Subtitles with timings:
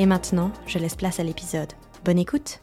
[0.00, 1.72] Et maintenant, je laisse place à l'épisode.
[2.04, 2.60] Bonne écoute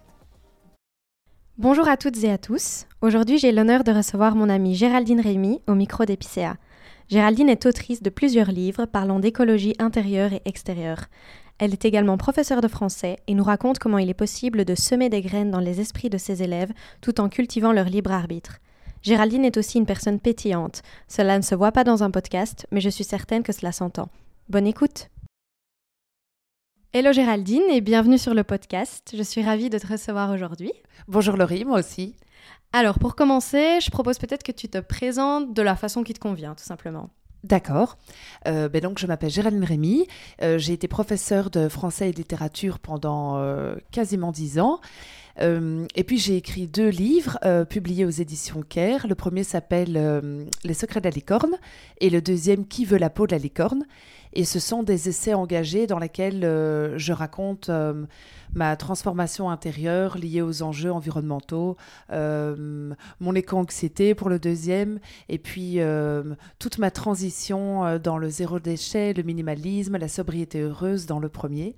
[1.57, 2.85] Bonjour à toutes et à tous.
[3.01, 6.55] Aujourd'hui, j'ai l'honneur de recevoir mon amie Géraldine Rémy au micro d'Epicéa.
[7.09, 11.05] Géraldine est autrice de plusieurs livres parlant d'écologie intérieure et extérieure.
[11.57, 15.09] Elle est également professeure de français et nous raconte comment il est possible de semer
[15.09, 16.71] des graines dans les esprits de ses élèves
[17.01, 18.59] tout en cultivant leur libre arbitre.
[19.01, 20.83] Géraldine est aussi une personne pétillante.
[21.09, 24.07] Cela ne se voit pas dans un podcast, mais je suis certaine que cela s'entend.
[24.47, 25.09] Bonne écoute
[26.97, 29.13] Hello Géraldine et bienvenue sur le podcast.
[29.17, 30.71] Je suis ravie de te recevoir aujourd'hui.
[31.09, 32.15] Bonjour Laurie, moi aussi.
[32.71, 36.19] Alors pour commencer, je propose peut-être que tu te présentes de la façon qui te
[36.19, 37.09] convient, tout simplement.
[37.43, 37.97] D'accord.
[38.47, 40.07] Euh, ben donc, je m'appelle Géraldine Rémy.
[40.41, 44.79] Euh, j'ai été professeure de français et de littérature pendant euh, quasiment dix ans.
[45.41, 49.05] et puis, j'ai écrit deux livres publiés aux éditions Caire.
[49.05, 50.31] Le premier s'appelle
[50.63, 51.57] Les secrets de la licorne
[51.99, 53.83] et le deuxième Qui veut la peau de la licorne?
[54.35, 58.05] Et ce sont des essais engagés dans lesquels euh, je raconte euh,
[58.53, 61.77] ma transformation intérieure liée aux enjeux environnementaux,
[62.11, 65.79] euh, mon éco-anxiété pour le deuxième, et puis
[66.59, 71.75] toute ma transition dans le zéro déchet, le minimalisme, la sobriété heureuse dans le premier.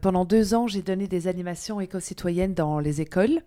[0.00, 3.42] Pendant deux ans, j'ai donné des animations éco-citoyennes dans les écoles.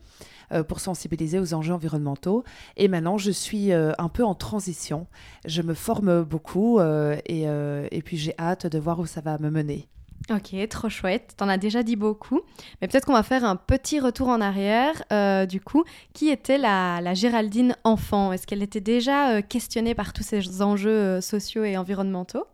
[0.52, 2.44] Euh, pour sensibiliser aux enjeux environnementaux.
[2.76, 5.06] Et maintenant, je suis euh, un peu en transition.
[5.46, 9.38] Je me forme beaucoup euh, et, et puis j'ai hâte de voir où ça va
[9.38, 9.88] me mener.
[10.32, 11.36] Ok, trop chouette.
[11.38, 12.42] T'en as déjà dit beaucoup.
[12.82, 15.04] Mais peut-être qu'on va faire un petit retour en arrière.
[15.48, 18.34] du coup, qui était la, la Géraldine enfant?
[18.34, 22.46] Est-ce qu'elle était déjà questionnée par tous ces enjeux sociaux et environnementaux?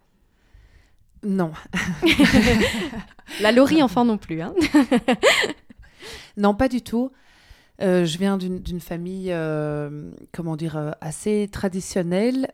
[1.26, 1.52] Non.
[3.42, 4.42] la Laurie enfant non plus.
[4.42, 4.54] Hein
[6.38, 7.12] non, pas du tout.
[7.82, 12.48] Euh, je viens d'une famille, euh, comment dire, euh, assez traditionnelle.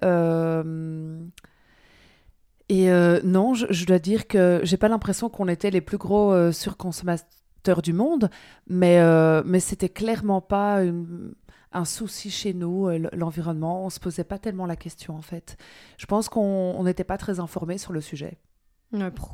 [2.69, 2.89] et
[3.23, 7.93] non, je, dois dire que j'ai pas l'impression qu'on était les plus gros surconsommateurs du
[7.93, 8.29] monde,
[8.67, 8.99] mais,
[9.43, 10.79] mais c'était clairement pas
[11.73, 13.85] un souci chez nous, l'environnement.
[13.85, 15.57] On se posait pas tellement la question, en fait.
[15.97, 18.37] Je pense qu'on n'était pas très informés sur le sujet.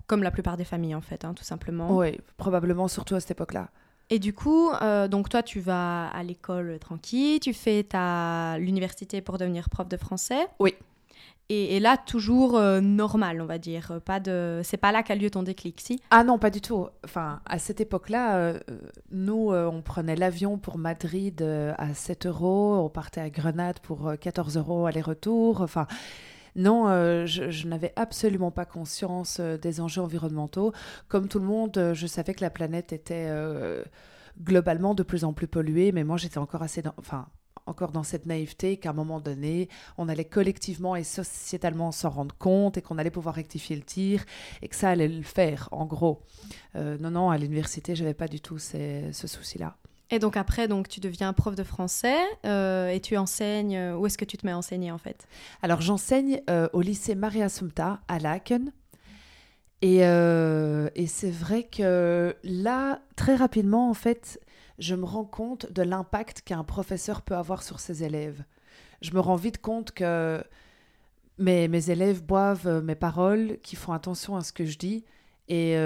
[0.07, 1.95] Comme la plupart des familles, en fait, hein, tout simplement.
[1.95, 3.69] Oui, probablement, surtout à cette époque-là.
[4.09, 9.21] Et du coup, euh, donc toi, tu vas à l'école tranquille, tu fais ta l'université
[9.21, 10.47] pour devenir prof de français.
[10.59, 10.75] Oui.
[11.49, 14.01] Et, là, toujours euh, normal, on va dire.
[14.03, 16.01] Pas de, c'est pas là qu'a lieu ton déclic, si?
[16.11, 16.87] Ah non, pas du tout.
[17.05, 18.59] Enfin, à cette époque-là, euh,
[19.11, 21.41] nous, on prenait l'avion pour Madrid
[21.77, 25.61] à 7 euros, on partait à Grenade pour 14 euros aller-retour.
[25.61, 25.87] Enfin,
[26.57, 30.73] non, euh, je, n'avais absolument pas conscience euh, des enjeux environnementaux.
[31.07, 33.31] Comme tout le monde, euh, je savais que la planète était
[34.41, 37.27] globalement de plus en plus polluée, mais moi j'étais encore assez dans, enfin,
[37.65, 42.35] encore dans cette naïveté qu'à un moment donné, on allait collectivement et sociétalement s'en rendre
[42.37, 44.23] compte et qu'on allait pouvoir rectifier le tir
[44.61, 46.21] et que ça allait le faire, en gros.
[46.75, 49.77] non, non, à l'université, je n'avais pas du tout ce souci-là.
[50.09, 53.75] Et donc après, donc tu deviens prof de français euh, et tu enseignes.
[53.75, 55.27] Euh, où est-ce que tu te mets à enseigner en fait?
[55.61, 58.71] Alors j'enseigne euh, au lycée Maria Sumta à Laken.
[59.83, 64.39] Et, et c'est vrai que là, très rapidement, en fait,
[64.79, 68.43] je me rends compte de l'impact qu'un professeur peut avoir sur ses élèves.
[69.03, 70.43] Je me rends vite compte que
[71.37, 75.05] mes, mes élèves boivent mes paroles, qu'ils font attention à ce que je dis.
[75.47, 75.77] Et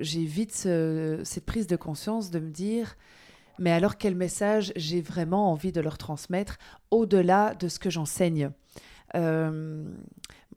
[0.00, 2.94] j'ai vite cette prise de conscience de me dire,
[3.60, 6.58] mais alors quel message j'ai vraiment envie de leur transmettre
[6.90, 8.50] au-delà de ce que j'enseigne?
[9.14, 9.84] Euh,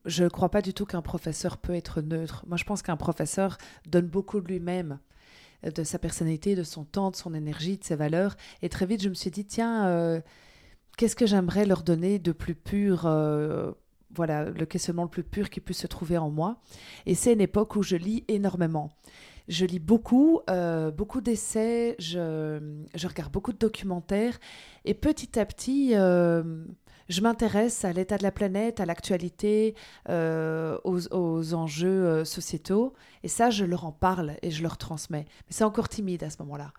[0.05, 2.43] Je ne crois pas du tout qu'un professeur peut être neutre.
[2.47, 3.57] Moi, je pense qu'un professeur
[3.87, 4.99] donne beaucoup de lui-même
[5.63, 8.35] de sa personnalité, de son temps, de son énergie, de ses valeurs.
[8.61, 10.19] Et très vite, je me suis dit, tiens, euh,
[10.97, 13.71] qu'est-ce que j'aimerais leur donner de plus pur euh,
[14.13, 16.57] voilà, le questionnement le plus pur qui puisse se trouver en moi?
[17.05, 18.91] Et c'est une époque où je lis énormément.
[19.47, 22.59] Je lis beaucoup, euh, beaucoup d'essais, je,
[23.05, 24.39] regarde beaucoup de documentaires
[24.85, 26.63] et petit à petit, euh,
[27.09, 29.75] je m'intéresse à l'état de la planète, à l'actualité,
[30.09, 32.93] euh, aux, enjeux sociétaux.
[33.23, 35.25] Et ça, je leur en parle et je leur transmets.
[35.47, 36.71] Mais c'est encore timide à ce moment-là.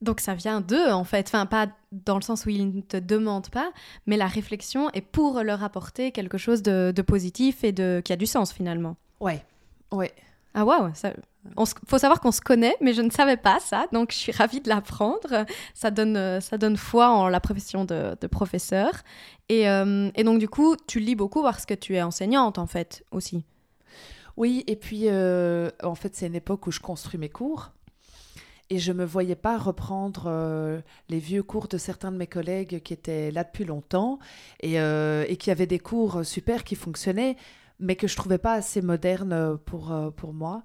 [0.00, 2.96] Donc ça vient d'eux en fait, enfin pas dans le sens où ils ne te
[2.96, 3.72] demandent pas,
[4.06, 8.16] mais la réflexion est pour leur apporter quelque chose de, positif et de qui a
[8.16, 8.96] du sens finalement.
[9.18, 9.44] Ouais,
[9.90, 10.12] ouais.
[10.54, 10.90] Ah waouh,
[11.44, 14.32] il faut savoir qu'on se connaît, mais je ne savais pas ça, donc je suis
[14.32, 15.44] ravie de l'apprendre.
[15.74, 18.90] Ça donne, ça donne foi en la profession de, professeur.
[19.48, 22.66] Et, euh, et, donc du coup, tu lis beaucoup parce que tu es enseignante en
[22.66, 23.44] fait aussi.
[24.36, 27.72] Oui, et puis euh, en fait c'est une époque où je construis mes cours.
[28.70, 32.26] Et je ne me voyais pas reprendre euh, les vieux cours de certains de mes
[32.26, 34.18] collègues qui étaient là depuis longtemps
[34.60, 37.36] et, et qui avaient des cours super qui fonctionnaient,
[37.78, 40.62] mais que je trouvais pas assez moderne pour, euh, pour moi.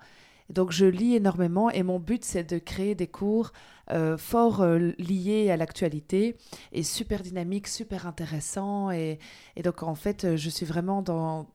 [0.50, 3.54] Donc je lis énormément et mon but c'est de créer des cours
[3.92, 6.38] euh, fort euh, liés à l'actualité
[6.72, 8.92] et super dynamiques, super intéressants.
[8.92, 9.20] Et,
[9.56, 11.48] et, donc en fait je suis vraiment dans,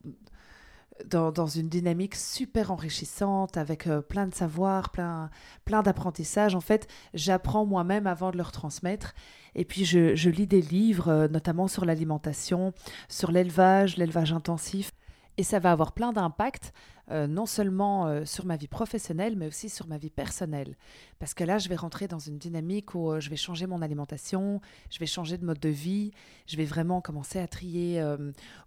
[1.04, 5.30] dans, dans une dynamique super enrichissante avec plein de savoirs, plein,
[5.64, 6.54] plein d'apprentissage.
[6.54, 9.14] En fait j'apprends moi-même avant de leur transmettre.
[9.54, 12.72] Et puis je, je lis des livres notamment sur l'alimentation,
[13.08, 14.92] sur l'élevage, l'élevage intensif.
[15.38, 16.72] Et ça va avoir plein d'impacts,
[17.12, 20.76] euh, non seulement euh, sur ma vie professionnelle, mais aussi sur ma vie personnelle.
[21.20, 23.80] Parce que là, je vais rentrer dans une dynamique où euh, je vais changer mon
[23.80, 26.10] alimentation, je vais changer de mode de vie,
[26.48, 28.04] je vais vraiment commencer à trier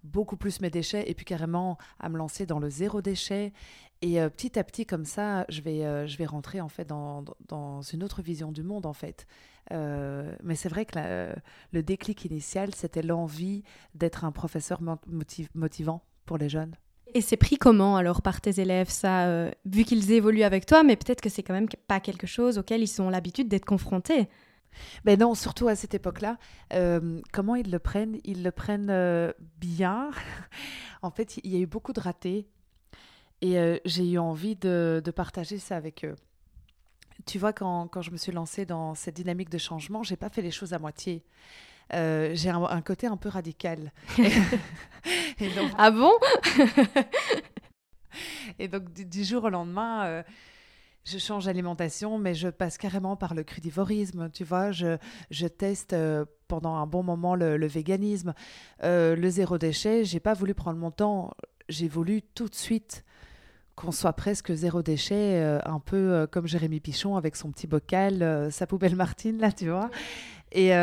[0.06, 3.52] beaucoup plus mes déchets et puis carrément à me lancer dans le zéro déchet.
[4.02, 7.26] Et petit à petit, comme ça, je vais, je vais rentrer en fait dans,
[7.94, 9.28] une autre vision du monde en fait.
[9.72, 11.34] mais c'est vrai que
[11.72, 13.64] le déclic initial, c'était l'envie
[13.94, 14.80] d'être un professeur
[15.54, 16.02] motivant
[16.32, 16.74] pour les jeunes.
[17.14, 20.82] Et c'est pris comment alors par tes élèves ça, euh, vu qu'ils évoluent avec toi,
[20.82, 24.30] mais peut-être que c'est quand même pas quelque chose auquel ils ont l'habitude d'être confrontés.
[25.04, 26.38] Ben non, surtout à cette époque-là.
[26.72, 28.18] Euh, comment ils le prennent?
[28.24, 30.12] Ils le prennent euh, bien.
[31.02, 32.48] en fait, il y a eu beaucoup de ratés
[33.42, 36.16] et j'ai eu envie de, de, partager ça avec eux.
[37.26, 40.30] Tu vois, quand, quand, je me suis lancée dans cette dynamique de changement, j'ai pas
[40.30, 41.26] fait les choses à moitié.
[41.94, 43.92] Euh, j'ai un, côté un peu radical.
[45.78, 46.12] ah bon?
[48.60, 50.24] Et donc, du, jour au lendemain, euh,
[51.04, 54.30] je change d'alimentation, mais je passe carrément par le crudivorisme.
[54.32, 54.98] Tu vois, je,
[55.32, 58.34] je teste euh, pendant un bon moment le, véganisme,
[58.84, 60.06] le zéro déchet.
[60.06, 61.32] J'ai pas voulu prendre mon temps.
[61.70, 63.04] J'ai voulu tout de suite
[63.76, 68.68] qu'on soit presque zéro déchet, un peu comme Jérémy Pichon avec son petit bocal, sa
[68.68, 69.90] poubelle Martine, là, tu vois.
[70.52, 70.74] Et,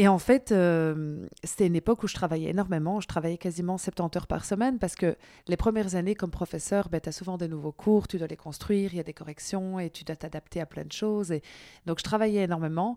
[0.00, 3.00] et en fait, euh, c'était une époque où je travaillais énormément.
[3.00, 5.16] Je travaillais quasiment 70 heures par semaine parce que
[5.48, 8.36] les premières années comme professeur, ben, tu as souvent des nouveaux cours, tu dois les
[8.36, 11.32] construire, il y a des corrections et tu dois t'adapter à plein de choses.
[11.32, 11.42] Et
[11.86, 12.96] donc, je travaillais énormément.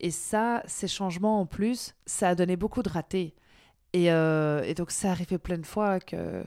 [0.00, 3.34] Et ça, ces changements en plus, ça a donné beaucoup de ratés.
[3.94, 6.44] Et, euh, et donc, ça arrivait plein de fois que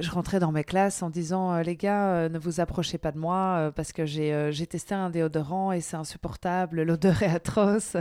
[0.00, 3.12] je rentrais dans mes classes en disant euh, les gars euh, ne vous approchez pas
[3.12, 7.96] de moi euh, parce que j'ai testé un déodorant et c'est insupportable l'odeur est atroce.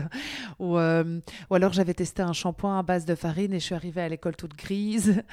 [0.60, 4.01] Ou, ou alors j'avais testé un shampoing à base de farine et je suis arrivée
[4.01, 5.24] à l'école toute grise.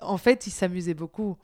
[0.00, 1.36] En fait ils s'amusaient beaucoup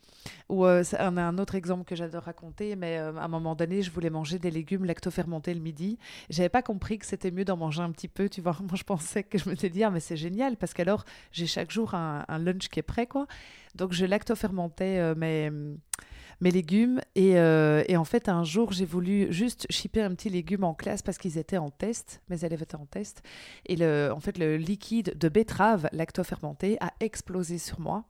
[0.49, 3.91] ou on a un autre exemple que j'adore raconter mais à un moment donné je
[3.91, 5.99] voulais manger des légumes lactofermentés le midi.
[6.31, 8.57] J'avais pas compris que c'était mieux d'en manger un petit peu tu vois.
[8.61, 11.71] Moi je pensais que je me disais ah mais c'est génial parce qu'alors j'ai chaque
[11.71, 13.27] jour un, un lunch qui est prêt quoi.
[13.75, 15.51] Donc je lactofermentais euh, mes,
[16.41, 20.31] mes légumes et, euh, et, en fait un jour j'ai voulu juste shipper un petit
[20.31, 23.23] légume en classe parce qu'ils étaient en test, mes élèves étaient en test
[23.67, 28.05] et en fait le liquide de betterave lactofermenté a explosé sur moi.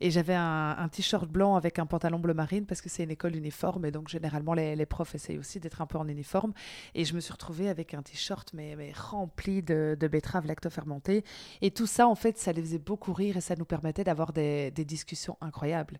[0.00, 3.34] Et j'avais un, t-shirt blanc avec un pantalon bleu marine parce que c'est une école
[3.34, 6.52] uniforme et donc généralement les, profs essayent aussi d'être un peu en uniforme.
[6.94, 11.24] Et je me suis retrouvée avec un t-shirt mais, rempli de, de betteraves lactofermentées.
[11.62, 14.32] Et tout ça, en fait, ça les faisait beaucoup rire et ça nous permettait d'avoir
[14.32, 15.98] des discussions incroyables.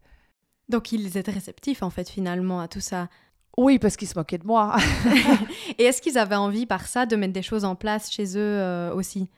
[0.69, 3.09] Donc ils étaient réceptifs en fait finalement à tout ça.
[3.57, 4.77] Oui, parce qu'ils se moquaient de moi.
[5.79, 8.41] et est-ce qu'ils avaient envie par ça de mettre des choses en place chez eux
[8.41, 9.31] euh, aussi?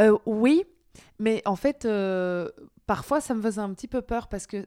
[0.00, 0.64] Euh, Oui,
[1.18, 2.48] mais en fait, euh,
[2.86, 4.66] parfois ça me faisait un petit peu peur parce que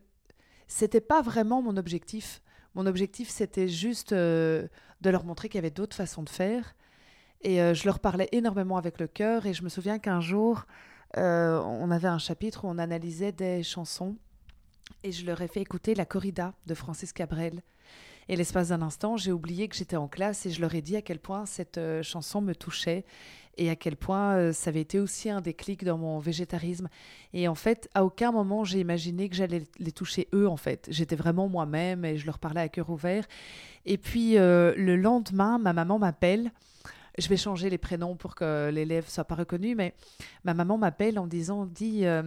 [0.68, 2.42] c'était pas vraiment mon objectif.
[2.76, 4.70] Mon objectif, c'était juste de
[5.04, 6.76] leur montrer qu'il y avait d'autres façons de faire.
[7.42, 9.46] Et je leur parlais énormément avec le cœur.
[9.46, 10.66] Et je me souviens qu'un jour,
[11.16, 14.16] on avait un chapitre où on analysait des chansons.
[15.04, 17.62] Et je leur ai fait écouter la corrida de Francis Cabrel.
[18.30, 20.96] Et l'espace d'un instant, j'ai oublié que j'étais en classe et je leur ai dit
[20.96, 23.04] à quel point cette chanson me touchait
[23.58, 26.90] et à quel point euh, ça avait été aussi un déclic dans mon végétarisme.
[27.34, 30.88] Et en fait, à aucun moment j'ai imaginé que j'allais les toucher eux, en fait.
[30.90, 33.26] J'étais vraiment moi-même et je leur parlais à cœur ouvert.
[33.86, 36.52] Et puis euh, le lendemain, ma maman m'appelle.
[37.20, 39.94] Je vais changer les prénoms pour que l'élève soit pas reconnu, mais
[40.44, 42.24] ma maman m'appelle en disant, dit, euh,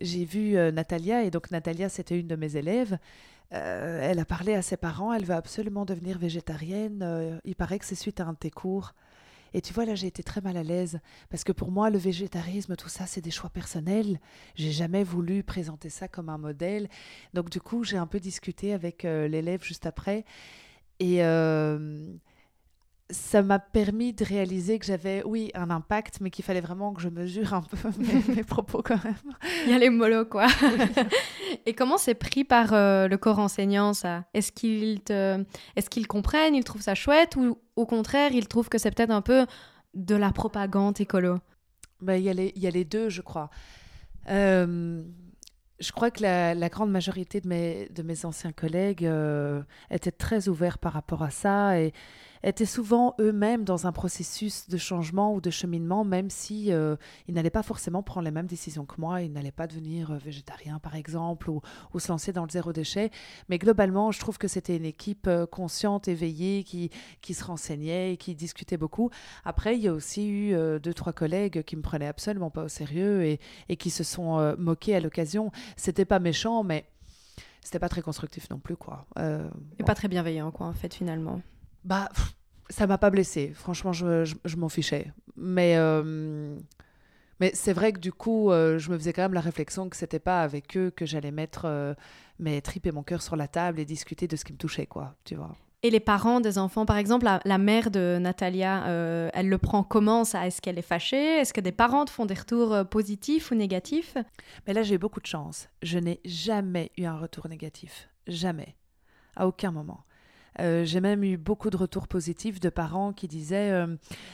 [0.00, 2.98] j'ai vu Natalia, et donc Natalia, c'était une de mes élèves.
[3.50, 7.40] elle a parlé à ses parents, elle veut absolument devenir végétarienne.
[7.44, 8.94] il paraît que c'est suite à un de tes cours.
[9.52, 11.98] Et tu vois, là, j'ai été très mal à l'aise parce que pour moi, le
[11.98, 14.20] végétarisme, tout ça, c'est des choix personnels.
[14.54, 16.88] J'ai jamais voulu présenter ça comme un modèle.
[17.34, 20.24] Donc, du coup, j'ai un peu discuté avec euh, l'élève juste après.
[21.00, 22.06] Et euh,
[23.10, 27.02] ça m'a permis de réaliser que j'avais, oui, un impact, mais qu'il fallait vraiment que
[27.02, 27.76] je mesure un peu
[28.34, 29.14] mes, propos quand même.
[29.66, 30.46] Il y a les mollo, quoi.
[31.66, 34.24] Et comment c'est pris par euh, le corps enseignant, ça?
[34.34, 35.44] Est-ce qu'ils te...
[35.76, 39.10] est qu'ils comprennent, ils trouvent ça chouette, ou au contraire, ils trouvent que c'est peut-être
[39.10, 39.46] un peu
[39.94, 41.38] de la propagande écolo?
[42.00, 43.50] Ben, Il y, a les, y a les deux, je crois.
[44.28, 45.02] Euh,
[45.80, 50.48] je crois que la, grande majorité de mes, de mes anciens collègues euh, étaient très
[50.48, 51.92] ouverts par rapport à ça et
[52.42, 56.96] étaient souvent eux-mêmes dans un processus de changement ou de cheminement, même si euh,
[57.28, 60.18] ils n'allaient pas forcément prendre les mêmes décisions que moi, ils n'allaient pas devenir euh,
[60.18, 61.60] végétariens par exemple ou,
[61.92, 63.10] ou, se lancer dans le zéro déchet.
[63.48, 68.14] Mais globalement, je trouve que c'était une équipe euh, consciente, éveillée, qui, qui se renseignait
[68.14, 69.10] et qui discutait beaucoup.
[69.44, 72.68] Après, il y a aussi eu deux, trois collègues qui me prenaient absolument pas au
[72.68, 75.50] sérieux et, et qui se sont moqués à l'occasion.
[75.76, 76.84] C'était pas méchant, mais
[77.62, 79.06] c'était pas très constructif non plus, quoi.
[79.78, 81.40] et pas très bienveillant, quoi, en fait, finalement.
[81.84, 82.08] Bah,
[82.70, 83.52] ça m'a pas blessé.
[83.54, 85.12] Franchement, je, je, m'en fichais.
[85.36, 86.56] Mais, euh,
[87.40, 89.96] mais c'est vrai que du coup, euh, je me faisais quand même la réflexion que
[89.96, 91.94] c'était pas avec eux que j'allais mettre euh,
[92.38, 94.86] mes tripes et mon cœur sur la table et discuter de ce qui me touchait,
[94.86, 95.14] quoi.
[95.24, 95.56] Tu vois.
[95.82, 98.84] Et les parents des enfants, par exemple, la, mère de Natalia,
[99.32, 100.46] elle le prend comment ça?
[100.46, 101.38] Est-ce qu'elle est fâchée?
[101.38, 104.18] Est-ce que des parents te font des retours positifs ou négatifs?
[104.66, 105.70] Mais là, j'ai beaucoup de chance.
[105.82, 108.10] Je n'ai jamais eu un retour négatif.
[108.26, 108.76] Jamais.
[109.36, 110.04] À aucun moment.
[110.58, 113.86] Euh, j'ai même eu beaucoup de retours positifs de parents qui disaient euh,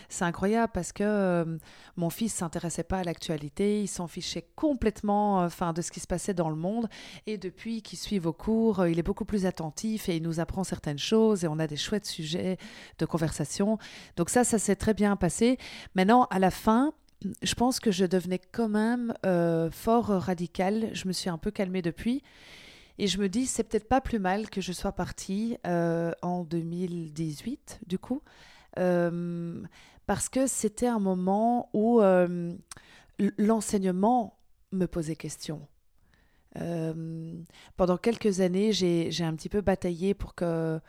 [0.09, 1.59] c'est incroyable parce que euh,
[1.97, 6.07] mon fils s'intéressait pas à l'actualité, il s'en fichait complètement enfin de ce qui se
[6.07, 6.89] passait dans le monde
[7.27, 10.65] et depuis qu'il suit vos cours, il est beaucoup plus attentif et il nous apprend
[10.65, 12.57] certaines choses et on a des chouettes sujets
[12.99, 13.79] de conversation.
[14.17, 15.59] Donc ça ça s'est très bien passé.
[15.95, 16.93] Maintenant à la fin
[17.43, 19.15] je pense que je devenais quand même
[19.73, 20.91] fort radical.
[20.93, 22.23] Je me suis un peu calmée depuis.
[22.99, 26.45] Et je me dis, c'est peut-être pas plus mal que je sois partie euh, en
[26.45, 28.23] 2018, du coup,
[28.79, 29.63] euh,
[30.07, 32.53] parce que c'était un moment où euh,
[33.39, 34.39] l'enseignement
[34.73, 35.67] me posait question.
[37.77, 40.81] pendant quelques années, j'ai un petit peu bataillé pour que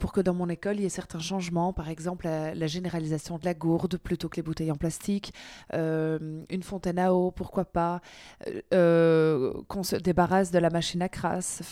[0.00, 3.44] pour que dans mon école, il y ait certains changements, par exemple la, généralisation de
[3.44, 5.32] la gourde plutôt que les bouteilles en plastique,
[5.74, 8.00] euh, une fontaine à eau, pourquoi pas,
[8.48, 11.62] euh, euh, qu'on se débarrasse de la machine à crasse,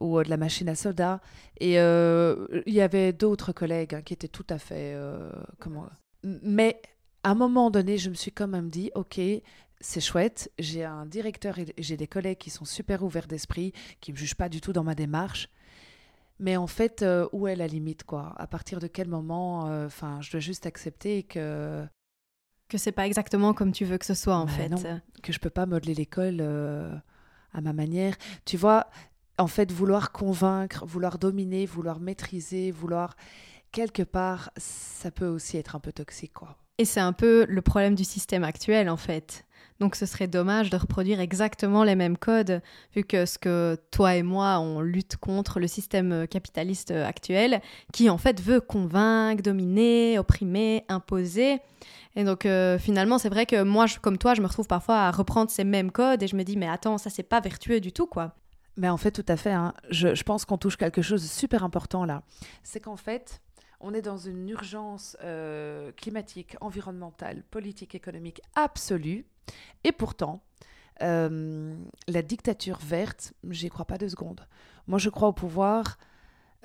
[0.00, 1.20] ou de la machine à soda.
[1.58, 4.96] Et il y avait d'autres collègues hein, qui étaient tout à fait...
[5.58, 5.86] comment...
[6.22, 6.80] Mais
[7.24, 9.18] à un moment donné, je me suis quand même dit, ok,
[9.80, 14.14] c'est chouette, j'ai un directeur j'ai des collègues qui sont super ouverts d'esprit, qui ne
[14.14, 15.48] me jugent pas du tout dans ma démarche.
[16.40, 18.34] Mais en fait, euh, où est la limite, quoi?
[18.36, 21.86] À partir de quel moment euh, Enfin, je dois juste accepter que
[22.68, 25.02] que c'est pas exactement comme tu veux que ce soit, en bah fait.
[25.24, 26.94] que je peux pas modeler l'école euh,
[27.52, 28.14] à ma manière.
[28.44, 28.86] Tu vois,
[29.38, 33.16] en fait, vouloir convaincre, vouloir dominer, vouloir maîtriser, vouloir
[33.72, 36.56] quelque part, ça peut aussi être un peu toxique, quoi.
[36.80, 39.44] Et c'est un peu le problème du système actuel, en fait.
[39.80, 42.62] Donc ce serait dommage de reproduire exactement les mêmes codes,
[42.96, 47.60] vu que ce que toi et moi, on lutte contre le système capitaliste actuel,
[47.92, 51.58] qui en fait veut convaincre, dominer, opprimer, imposer.
[52.16, 55.10] Et donc euh, finalement, c'est vrai que moi, comme toi, je me retrouve parfois à
[55.10, 57.92] reprendre ces mêmes codes et je me dis, mais attends, ça c'est pas vertueux du
[57.92, 58.32] tout, quoi.
[58.78, 59.52] Mais en fait, tout à fait.
[59.52, 59.74] Hein.
[59.90, 62.22] Je, je pense qu'on touche quelque chose de super important là.
[62.62, 63.42] C'est qu'en fait,
[63.80, 69.24] on est dans une urgence euh, climatique, environnementale, politique, économique absolue.
[69.84, 70.42] Et pourtant,
[71.02, 71.74] euh,
[72.06, 74.46] la dictature verte, j'y crois pas deux secondes.
[74.86, 75.98] Moi, je crois au pouvoir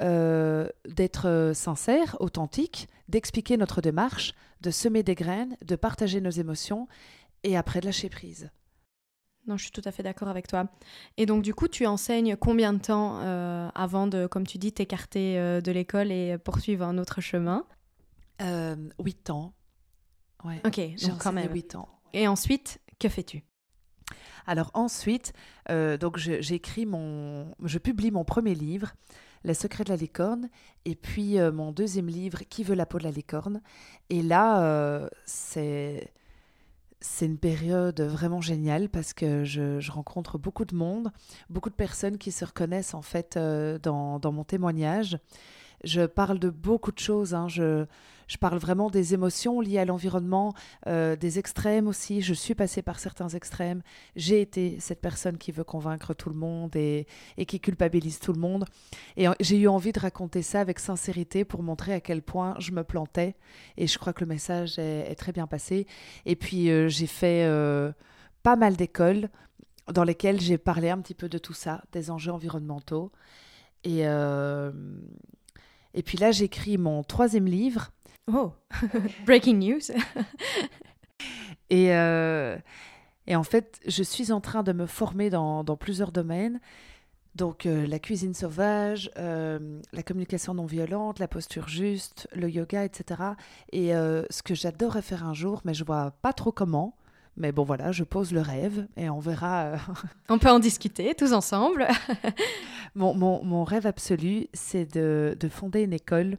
[0.02, 6.88] euh, d'être sincère, authentique, d'expliquer notre démarche, de semer des graines, de partager nos émotions
[7.44, 8.50] et après de lâcher prise.
[9.48, 10.66] Non, je suis tout à fait d'accord avec toi.
[11.18, 14.72] Et donc, du coup, tu enseignes combien de temps euh, avant de, comme tu dis,
[14.72, 17.64] t'écarter euh, de l'école et poursuivre un autre chemin?
[18.42, 19.54] Euh, Huit ans.
[20.44, 20.62] Ouais.
[20.66, 21.54] Ok, donc quand même.
[21.54, 21.88] Huit ans.
[22.14, 23.44] Et ensuite, que fais-tu?
[24.48, 25.34] Alors ensuite,
[25.70, 28.94] donc j'écris mon, je publie mon premier livre,
[29.44, 30.50] Les secrets de la licorne,
[30.86, 33.62] et puis mon deuxième livre, Qui veut la peau de la licorne?
[34.12, 36.14] Et là, c'est
[37.02, 41.12] c'est une période vraiment géniale parce que je, rencontre beaucoup de monde,
[41.50, 45.18] beaucoup de personnes qui se reconnaissent en fait euh, dans, mon témoignage.
[45.84, 47.34] Je parle de beaucoup de choses.
[47.34, 47.48] Hein.
[47.48, 47.86] Je,
[48.28, 50.54] je parle vraiment des émotions liées à l'environnement,
[50.88, 52.22] euh, des extrêmes aussi.
[52.22, 53.82] Je suis passée par certains extrêmes.
[54.16, 57.08] J'ai été cette personne qui veut convaincre tout le monde et,
[57.48, 58.66] qui culpabilise tout le monde.
[59.18, 62.72] Et j'ai eu envie de raconter ça avec sincérité pour montrer à quel point je
[62.72, 63.36] me plantais.
[63.78, 65.88] Et je crois que le message est, très bien passé.
[66.26, 67.92] Et puis euh, j'ai fait euh,
[68.44, 69.30] pas mal d'écoles
[69.92, 73.12] dans lesquelles j'ai parlé un petit peu de tout ça, des enjeux environnementaux.
[73.84, 74.02] Et,
[75.94, 77.92] et puis là, j'écris mon troisième livre
[78.32, 78.54] Oh,
[79.26, 79.92] breaking news.
[81.70, 82.58] et, euh,
[83.28, 86.60] et en fait, je suis en train de me former dans, dans plusieurs domaines.
[87.36, 92.86] Donc euh, la cuisine sauvage, euh, la communication non violente, la posture juste, le yoga,
[92.86, 93.22] etc.
[93.74, 96.96] Et ce que j'adorerais faire un jour, mais je vois pas trop comment,
[97.38, 99.66] mais bon, voilà, je pose le rêve et on verra.
[99.66, 99.78] Euh,
[100.30, 101.88] on peut en discuter tous ensemble.
[102.96, 106.38] mon, mon, mon, rêve absolu, c'est de, de, fonder une école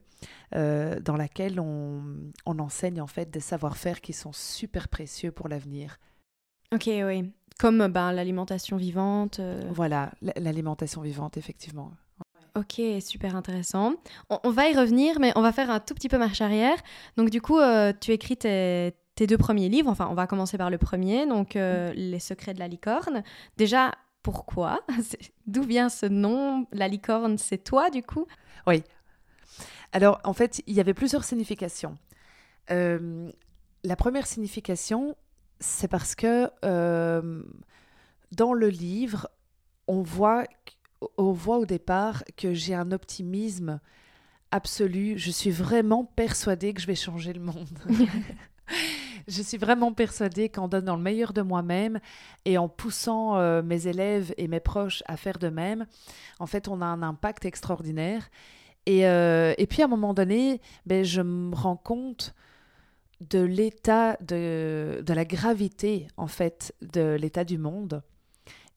[0.54, 2.02] euh, dans laquelle on,
[2.46, 5.98] on, enseigne en fait des savoir-faire qui sont super précieux pour l'avenir.
[6.72, 7.30] Ok, oui.
[7.58, 9.38] Comme ben, l'alimentation vivante.
[9.40, 9.60] Euh.
[9.70, 11.92] Voilà, l'alimentation vivante, effectivement.
[12.54, 13.96] Ok, super intéressant.
[14.30, 16.78] On, on, va y revenir, mais on va faire un tout petit peu marche arrière.
[17.18, 17.58] Donc du coup,
[18.00, 19.90] tu écris tes tes deux premiers livres.
[19.90, 23.24] Enfin, on va commencer par le premier, donc euh, Les secrets de la licorne.
[23.56, 23.92] Déjà,
[24.22, 24.80] pourquoi?
[25.46, 26.66] D'où vient ce nom?
[26.70, 28.26] La licorne, c'est toi, du coup?
[28.66, 28.84] Oui.
[29.92, 31.98] Alors, en fait, il y avait plusieurs significations.
[32.70, 33.30] Euh,
[33.82, 35.16] la première signification,
[35.60, 37.42] c'est parce que euh,
[38.32, 39.28] dans le livre,
[39.88, 40.44] on voit,
[41.16, 43.80] on voit au départ que j'ai un optimisme
[44.50, 45.14] absolu.
[45.16, 47.78] Je suis vraiment persuadée que je vais changer le monde.
[49.28, 52.00] je suis vraiment persuadée qu'en donnant le meilleur de moi-même
[52.44, 55.86] et en poussant euh, mes élèves et mes proches à faire de même,
[56.38, 58.30] en fait, on a un impact extraordinaire.
[58.86, 62.34] Et, euh, puis à un moment donné, ben, je me rends compte
[63.20, 68.02] de l'état, de, de la gravité, en fait, de l'état du monde.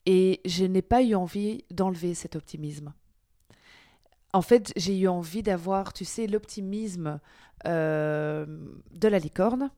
[0.06, 2.92] Et je n'ai pas eu envie d'enlever cet optimisme.
[4.32, 7.20] En fait, j'ai eu envie d'avoir, tu sais, l'optimisme
[7.66, 8.46] euh,
[8.92, 9.70] de la licorne,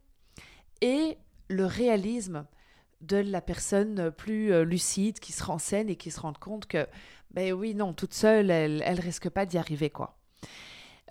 [0.82, 1.16] et
[1.48, 2.44] le réalisme
[3.00, 6.86] de la personne plus euh, lucide qui se renseigne et qui se rend compte que,
[7.32, 10.18] ben oui, non, toute seule, elle, elle risque pas d'y arriver, quoi.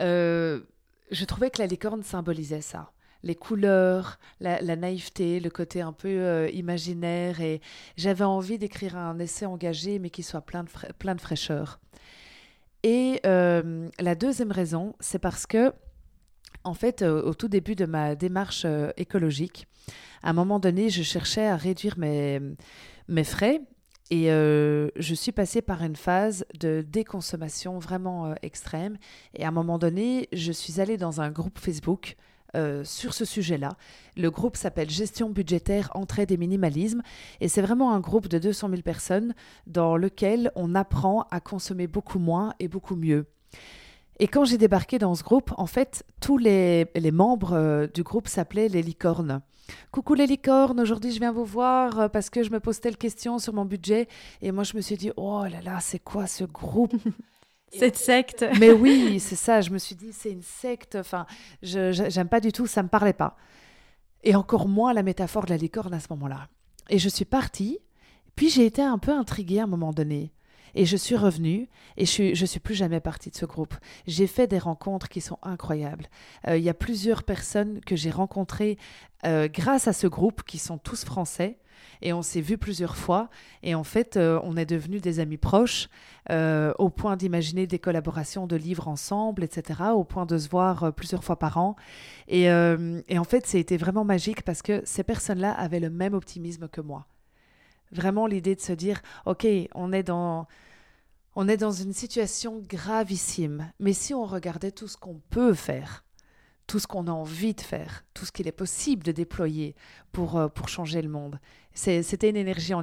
[0.01, 0.61] Euh,
[1.09, 2.91] je trouvais que la licorne symbolisait ça.
[3.23, 7.39] Les couleurs, la, naïveté, le côté un peu euh, imaginaire.
[7.39, 7.61] Et
[7.97, 11.79] j'avais envie d'écrire un essai engagé, mais qui soit plein de, plein de fraîcheur.
[12.83, 15.71] Et la deuxième raison, c'est parce que
[16.63, 19.67] en fait, euh, au tout début de ma démarche euh, écologique,
[20.23, 22.39] à un moment donné, je cherchais à réduire mes,
[23.23, 23.61] frais
[24.11, 28.97] et euh, je suis passée par une phase de déconsommation vraiment extrême.
[29.33, 32.15] Et à un moment donné, je suis allée dans un groupe Facebook
[32.83, 33.69] sur ce sujet-là.
[34.17, 37.01] Le groupe s'appelle Gestion budgétaire, entraide et minimalisme.
[37.39, 39.33] Et c'est vraiment un groupe de 200 000 personnes
[39.67, 43.25] dans lequel on apprend à consommer beaucoup moins et beaucoup mieux.
[44.21, 48.27] Et quand j'ai débarqué dans ce groupe, en fait, tous les, membres euh, du groupe
[48.27, 49.41] s'appelaient les licornes.
[49.91, 52.97] Coucou les licornes, aujourd'hui je viens vous voir euh, parce que je me pose telle
[52.97, 54.07] question sur mon budget.
[54.43, 56.93] Et moi je me suis dit, oh là là, c'est quoi ce groupe?
[57.73, 58.45] Cette secte.
[58.59, 59.61] Mais oui, c'est ça.
[59.61, 60.97] Je me suis dit, c'est une secte.
[60.97, 61.25] Enfin,
[61.63, 62.67] je j'aime pas du tout.
[62.67, 63.37] Ça me parlait pas.
[64.23, 66.47] Et encore moins la métaphore de la licorne à ce moment-là.
[66.91, 67.79] Et je suis partie.
[68.35, 70.31] Puis j'ai été un peu intriguée à un moment donné.
[70.75, 73.75] Et je suis revenue et je suis, suis plus jamais partie de ce groupe.
[74.07, 76.07] J'ai fait des rencontres qui sont incroyables.
[76.47, 78.77] Euh, il y a plusieurs personnes que j'ai rencontrées
[79.25, 81.57] euh, grâce à ce groupe qui sont tous français
[82.03, 83.29] et on s'est vus plusieurs fois
[83.63, 85.89] et en fait euh, on est devenus des amis proches
[86.29, 89.81] au point d'imaginer des collaborations de livres ensemble, etc.
[89.93, 91.75] Au point de se voir plusieurs fois par an
[92.29, 96.69] et, et en fait c'était vraiment magique parce que ces personnes-là avaient le même optimisme
[96.69, 97.05] que moi.
[97.91, 100.47] Vraiment l'idée de se dire, OK, on est dans...
[101.33, 106.03] On est dans une situation gravissime, mais si on regardait tout ce qu'on peut faire,
[106.67, 109.75] tout ce qu'on a envie de faire, tout ce qu'il est possible de déployer
[110.11, 111.39] pour, euh, pour changer le monde,
[111.73, 112.73] c'était une énergie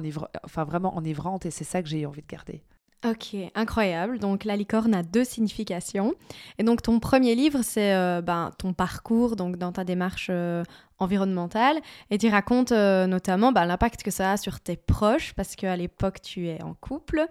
[0.43, 2.63] enfin, vraiment enivrante et c'est ça que j'ai eu envie de garder.
[3.05, 4.19] Ok, incroyable.
[4.19, 6.15] Donc la licorne a deux significations.
[6.57, 10.63] Et donc ton premier livre, c'est euh, ben, ton parcours donc dans ta démarche euh,
[10.97, 11.79] environnementale.
[12.09, 15.77] Et tu racontes euh, notamment ben, l'impact que ça a sur tes proches, parce qu'à
[15.77, 17.25] l'époque, tu es en couple.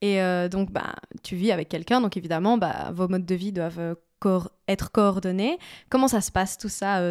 [0.00, 2.00] Et donc, ben, tu vis avec quelqu'un.
[2.00, 2.58] Donc évidemment,
[2.92, 3.96] vos modes de vie doivent
[4.68, 5.58] être coordonnés.
[5.90, 7.02] Comment ça se passe tout ça,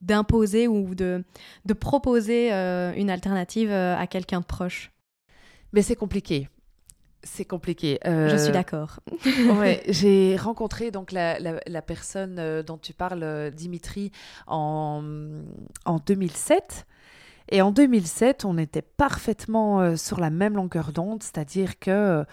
[0.00, 1.24] d'imposer ou de,
[1.64, 4.90] de proposer une alternative à quelqu'un de proche?
[5.72, 6.48] Mais c'est compliqué
[7.24, 7.98] C'est compliqué.
[8.04, 9.00] Je suis d'accord.
[9.58, 14.10] ouais, j'ai rencontré donc la, la, personne dont tu parles, Dimitri,
[14.46, 15.02] en,
[15.84, 16.86] en 2007.
[17.50, 22.24] Et en 2007, on était parfaitement sur la même longueur d'onde, c'est-à-dire que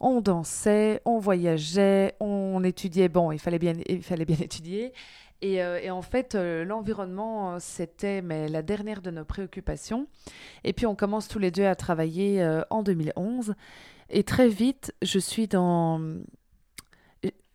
[0.00, 3.08] on dansait, on voyageait, on étudiait.
[3.08, 4.92] Bon, il fallait bien, il fallait bien étudier.
[5.42, 10.06] Et, euh, en fait, euh, l'environnement, euh, c'était mais, la dernière de nos préoccupations.
[10.64, 13.54] Et puis, on commence tous les deux à travailler en 2011.
[14.10, 16.00] Et très vite, je suis dans...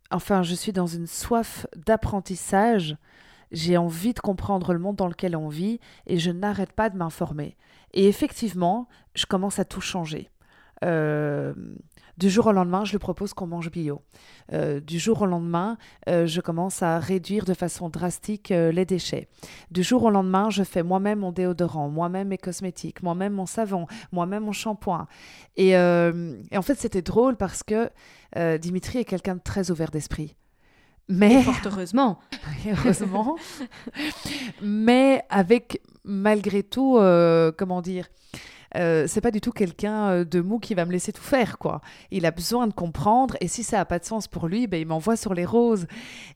[0.09, 2.97] Enfin, je suis dans une soif d'apprentissage.
[3.51, 6.97] J'ai envie de comprendre le monde dans lequel on vit et je n'arrête pas de
[6.97, 7.55] m'informer.
[7.93, 10.29] Et effectivement, je commence à tout changer.
[10.83, 11.53] Euh,
[12.21, 14.03] du jour au lendemain, je lui propose qu'on mange bio.
[14.53, 18.85] Euh, du jour au lendemain, euh, je commence à réduire de façon drastique euh, les
[18.85, 19.27] déchets.
[19.71, 23.87] Du jour au lendemain, je fais moi-même mon déodorant, moi-même mes cosmétiques, moi-même mon savon,
[24.11, 25.07] moi-même mon shampoing.
[25.57, 27.89] Et, et en fait, c'était drôle parce que
[28.57, 30.35] Dimitri est quelqu'un de très ouvert d'esprit.
[31.09, 32.19] Mais fort heureusement.
[32.67, 33.37] heureusement.
[34.61, 36.99] mais avec malgré tout,
[37.57, 38.07] comment dire,
[38.77, 41.57] euh, c'est pas du tout quelqu'un euh, de mou qui va me laisser tout faire,
[41.57, 41.81] quoi.
[42.09, 44.79] Il a besoin de comprendre, et si ça n'a pas de sens pour lui, ben,
[44.79, 45.87] il m'envoie sur les roses.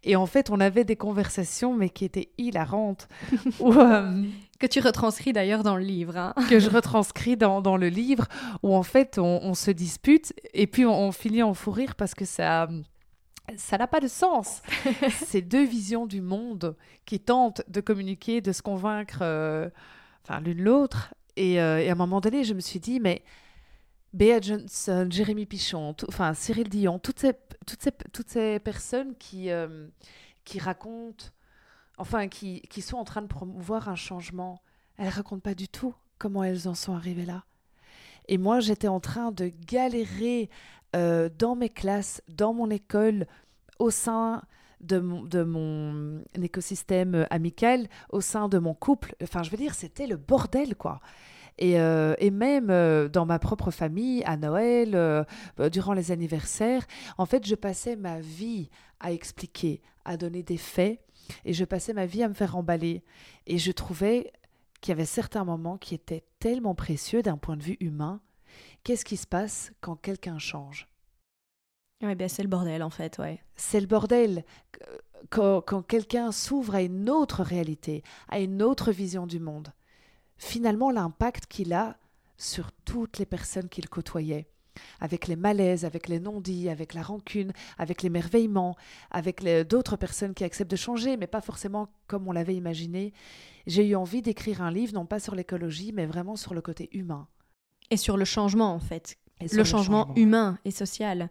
[0.04, 3.08] Et en fait, on avait des conversations, mais qui étaient hilarantes.
[3.66, 4.24] Euh,
[4.60, 6.16] que tu retranscris d'ailleurs dans le livre.
[6.18, 6.34] Hein.
[6.50, 8.26] que je retranscris dans, dans, le livre,
[8.64, 12.26] où en fait, on, se dispute, et puis on, finit en fou rire parce que
[12.26, 12.68] ça
[13.58, 14.62] ça n'a pas de sens.
[15.26, 19.24] C'est deux visions du monde qui tentent de communiquer, de se convaincre
[20.24, 21.14] enfin, l'une l'autre.
[21.38, 23.24] Euh, et, à un moment donné, je me suis dit, mais
[24.14, 27.34] Bea Johnson, Jérémy Pichon, enfin Cyril Dion, toutes ces,
[27.66, 29.88] toutes ces, toutes ces personnes qui, euh,
[30.46, 31.26] qui racontent,
[31.98, 34.62] enfin qui, qui sont en train de promouvoir un changement,
[34.98, 37.44] elles racontent pas du tout comment elles en sont arrivées là.
[38.28, 40.50] Et moi, j'étais en train de galérer
[40.96, 43.28] euh, dans mes classes, dans mon école,
[43.80, 44.42] au sein
[44.82, 49.16] de mon, écosystème amical, au sein de mon couple.
[49.22, 51.00] Enfin, je veux dire, c'était le bordel, quoi.
[51.58, 55.26] Et, euh, même euh, dans ma propre famille, à Noël,
[55.72, 56.86] durant les anniversaires,
[57.18, 61.00] en fait, je passais ma vie à expliquer, à donner des faits,
[61.44, 63.04] et je passais ma vie à me faire emballer.
[63.48, 64.32] Et je trouvais
[64.82, 68.22] qu'il y avait certains moments qui étaient tellement précieux d'un point de vue humain.
[68.86, 70.88] Qu'est-ce qui se passe quand quelqu'un change?
[72.04, 73.42] Oui, ben c'est le bordel en fait, ouais.
[73.56, 74.46] C'est le bordel.
[75.32, 79.74] Quand, quand quelqu'un s'ouvre à une autre réalité, à une autre vision du monde,
[80.38, 81.98] finalement l'impact qu'il a
[82.38, 84.46] sur toutes les personnes qu'il côtoyait,
[85.00, 88.76] avec les malaises, avec les non-dits, avec la rancune, avec l'émerveillement,
[89.10, 93.14] avec d'autres personnes qui acceptent de changer, mais pas forcément comme on l'avait imaginé,
[93.66, 96.96] j'ai eu envie d'écrire un livre, non pas sur l'écologie, mais vraiment sur le côté
[96.96, 97.28] humain.
[97.92, 99.18] Et sur le changement, en fait.
[99.42, 101.30] Le, le, changement humain et social.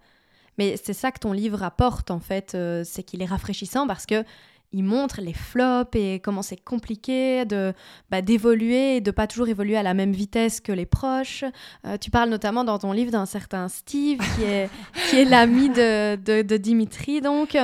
[0.58, 4.06] Mais c'est ça que ton livre apporte, en fait, euh, c'est qu'il est rafraîchissant parce
[4.06, 4.24] que
[4.74, 7.72] il montre les flops et comment c'est compliqué de
[8.10, 11.44] bah, d'évoluer et de pas toujours évoluer à la même vitesse que les proches.
[11.86, 14.68] Euh, tu parles notamment dans ton livre d'un certain Steve qui est,
[15.08, 17.56] qui est l'ami de, de, Dimitri, donc,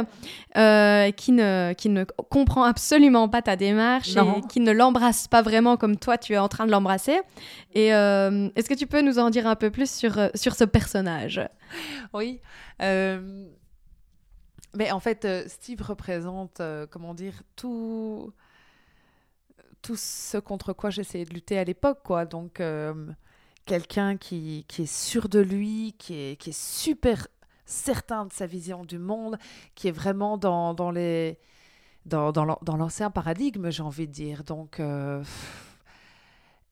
[0.57, 5.43] euh, qui, ne, qui ne comprend absolument pas ta démarche et qui ne l'embrasse pas
[5.43, 7.19] vraiment comme toi tu es en train de l'embrasser.
[7.75, 11.41] Et est-ce que tu peux nous en dire un peu plus sur, sur ce personnage?
[12.13, 12.41] Oui.
[12.83, 13.47] Euh,
[14.75, 18.33] mais en fait, euh, Steve représente, euh, comment dire, tout,
[19.83, 22.25] tout ce contre quoi j'essayais de lutter à l'époque, quoi.
[22.27, 22.63] Donc,
[23.67, 27.29] quelqu'un qui, qui, est sûr de lui, qui est, qui est super
[27.65, 29.39] certain de sa vision du monde,
[29.75, 31.39] qui est vraiment dans, dans les
[32.07, 34.43] dans, dans l'ancien paradigme, j'ai envie de dire.
[34.43, 34.81] Donc,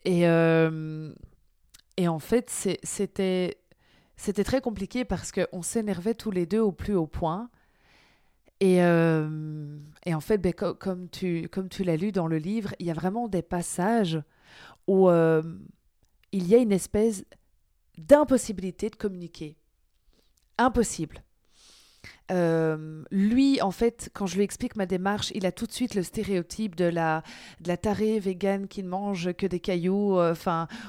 [0.04, 2.50] et, et en fait,
[2.82, 3.58] c'était
[4.18, 7.48] c'était très compliqué parce qu'on s'énervait tous les deux au plus haut point.
[8.60, 12.74] Et, euh, et en fait, ben, comme tu, comme tu l'as lu dans le livre,
[12.78, 14.20] il y a vraiment des passages
[14.86, 15.42] où euh,
[16.32, 17.24] il y a une espèce
[17.98, 19.56] d'impossibilité de communiquer.
[20.56, 21.22] Impossible.
[22.30, 25.94] Euh, lui, en fait, quand je lui explique ma démarche, il a tout de suite
[25.94, 27.22] le stéréotype de la,
[27.60, 30.34] de la tarée végane qui ne mange que des cailloux, euh,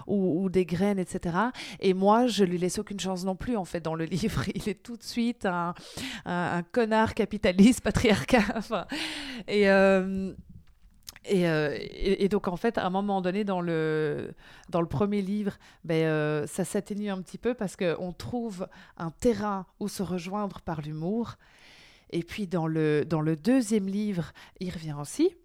[0.08, 1.36] ou, des graines, etc.
[1.80, 4.44] Et moi, je lui laisse aucune chance non plus, en fait, dans le livre.
[4.56, 5.74] Il est tout de suite un,
[6.26, 8.62] un, connard capitaliste, patriarcat.
[9.48, 10.34] Et euh,
[11.32, 14.34] euh, et, donc, en fait, à un moment donné, dans le,
[14.70, 19.12] dans le premier livre, ben, euh, ça s'atténue un petit peu parce qu'on trouve un
[19.12, 21.36] terrain où se rejoindre par l'humour.
[22.12, 25.36] Et puis, dans le, dans le deuxième livre, il revient aussi.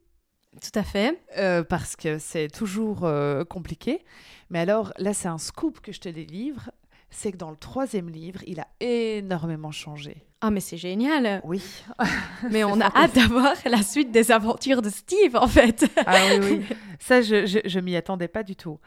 [0.61, 1.21] Tout à fait.
[1.37, 3.07] Euh, parce que c'est toujours
[3.49, 4.05] compliqué.
[4.51, 6.71] Mais alors, là, c'est un scoop que je te délivre.
[7.11, 10.25] c'est que dans le troisième livre, il a énormément changé.
[10.47, 11.41] Ah, mais c'est génial.
[11.43, 11.63] Oui.
[12.51, 15.91] mais on a hâte d'avoir la suite des aventures de Steve, en fait.
[16.05, 16.77] ah oui, oui.
[17.01, 18.79] Ça, je, je, m'y attendais pas du tout.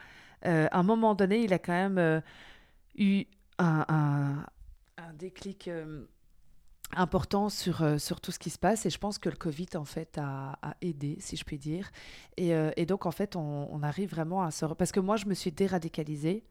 [0.46, 2.20] Euh, à un moment donné, il a quand même euh,
[2.96, 3.24] eu
[3.58, 6.04] un, un, déclic euh,
[6.94, 9.84] important sur, sur tout ce qui se passe et je pense que le Covid en
[9.84, 11.90] fait a, a aidé si je puis dire
[12.36, 15.26] et, et donc en fait on, on, arrive vraiment à se parce que moi je
[15.26, 16.44] me suis déradicalisée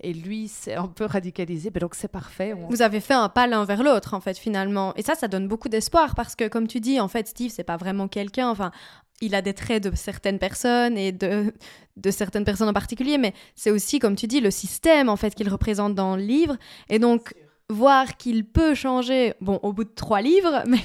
[0.00, 2.54] et lui c'est un peu radicalisé, ben donc c'est parfait.
[2.68, 5.48] Vous avez fait un pas l'un vers l'autre en fait finalement, et ça, ça donne
[5.48, 8.48] beaucoup d'espoir parce que comme tu dis, en fait, Steve, c'est pas vraiment quelqu'un.
[8.48, 8.72] Enfin,
[9.20, 11.52] il a des traits de certaines personnes et de,
[11.96, 15.34] de certaines personnes en particulier, mais c'est aussi, comme tu dis, le système en fait
[15.34, 16.56] qu'il représente dans le livre,
[16.88, 17.34] et donc
[17.68, 20.80] voir qu'il peut changer, bon, au bout de trois livres, mais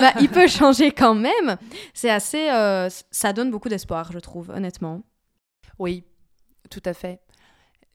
[0.00, 1.56] bah, il peut changer quand même,
[1.94, 5.02] c'est assez, euh, ça donne beaucoup d'espoir, je trouve, honnêtement.
[5.78, 6.04] Oui,
[6.70, 7.20] tout à fait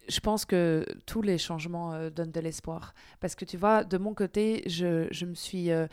[0.07, 2.93] je pense que tous les changements euh, donnent de l'espoir.
[3.19, 5.71] Parce que tu vois, de mon côté, je, je me suis...
[5.71, 5.87] Euh,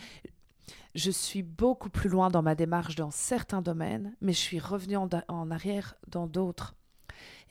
[0.95, 4.97] je suis beaucoup plus loin dans ma démarche dans certains domaines, mais je suis revenue
[4.97, 6.75] en, en arrière dans d'autres.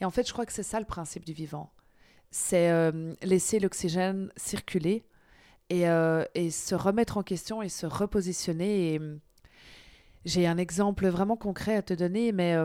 [0.00, 1.70] Et en fait, je crois que c'est ça le principe du vivant.
[2.30, 5.04] C'est euh, laisser l'oxygène circuler
[5.70, 5.84] et,
[6.34, 8.94] et, se remettre en question et se repositionner.
[8.94, 9.00] Et
[10.24, 12.56] j'ai un exemple vraiment concret à te donner, mais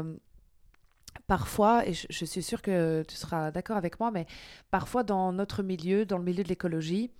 [1.30, 4.26] parfois, et je, suis sûre que tu seras d'accord avec moi, mais
[4.72, 7.12] parfois dans notre milieu, dans le milieu de l'écologie,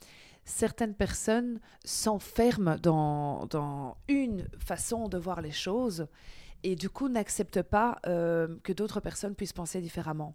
[0.46, 6.08] certaines personnes s'enferment dans, une façon de voir les choses
[6.64, 10.34] et du coup n'acceptent pas euh, que d'autres personnes puissent penser différemment.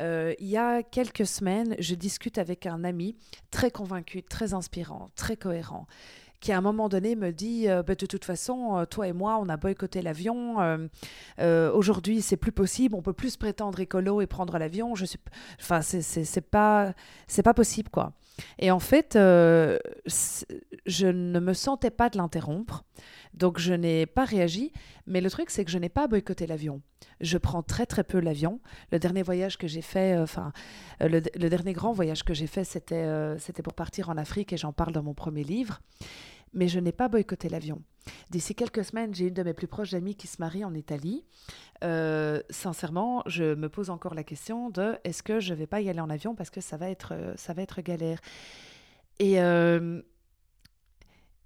[0.00, 3.16] Euh, il y a quelques semaines, je discute avec un ami
[3.50, 5.86] très convaincu, très inspirant, très cohérent,
[6.44, 9.14] qui à un moment donné me dit euh, bah, de toute façon, euh, toi et
[9.14, 10.56] moi, on a boycotté l'avion.
[11.40, 12.94] Euh, aujourd'hui, c'est plus possible.
[12.94, 14.94] On peut plus se prétendre écolo et prendre l'avion.
[14.94, 15.18] Je suis,
[15.60, 16.92] enfin, c'est pas,
[17.26, 18.12] c'est pas possible quoi.
[18.58, 22.84] Et en fait, je ne me sentais pas de l'interrompre.
[23.32, 24.70] Donc je n'ai pas réagi,
[25.06, 26.82] mais le truc c'est que je n'ai pas boycotté l'avion.
[27.20, 28.60] Je prends très très peu l'avion.
[28.92, 30.52] Le dernier voyage que j'ai fait, enfin
[31.00, 33.06] le, dernier grand voyage que j'ai fait, c'était
[33.38, 35.80] c'était pour partir en Afrique et j'en parle dans mon premier livre
[36.54, 37.82] mais je n'ai pas boycotté l'avion.
[38.30, 41.24] D'ici quelques semaines, j'ai une de mes plus proches amies qui se marie en Italie.
[41.82, 45.80] Euh, sincèrement, je me pose encore la question de est-ce que je ne vais pas
[45.80, 48.20] y aller en avion parce que ça va être, ça va être galère.
[49.18, 50.02] Et euh,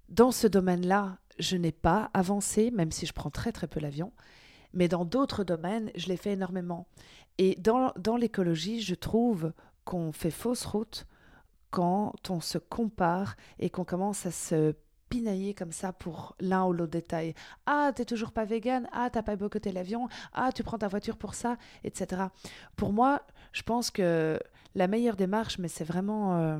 [0.09, 4.11] dans ce domaine-là, je n'ai pas avancé, même si je prends très très peu l'avion.
[4.73, 6.87] Mais dans d'autres domaines, je l'ai fait énormément.
[7.37, 9.53] Et dans, dans l'écologie, je trouve
[9.85, 11.07] qu'on fait fausse route
[11.71, 14.75] quand on se compare et qu'on commence à se
[15.09, 17.33] pinailler comme ça pour l'un ou l'autre détail.
[17.65, 18.87] Ah, t'es toujours pas vegan.
[18.91, 20.07] Ah, t'as pas boycotté l'avion.
[20.33, 22.23] Ah, tu prends ta voiture pour ça, etc.
[22.75, 24.39] Pour moi, je pense que
[24.75, 26.59] la meilleure démarche, mais c'est vraiment euh,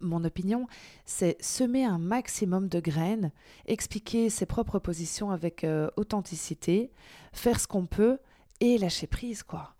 [0.00, 0.66] mon opinion,
[1.04, 3.30] c'est semer un maximum de graines,
[3.66, 6.90] expliquer ses propres positions avec euh, authenticité,
[7.32, 8.18] faire ce qu'on peut
[8.60, 9.74] et lâcher prise, quoi.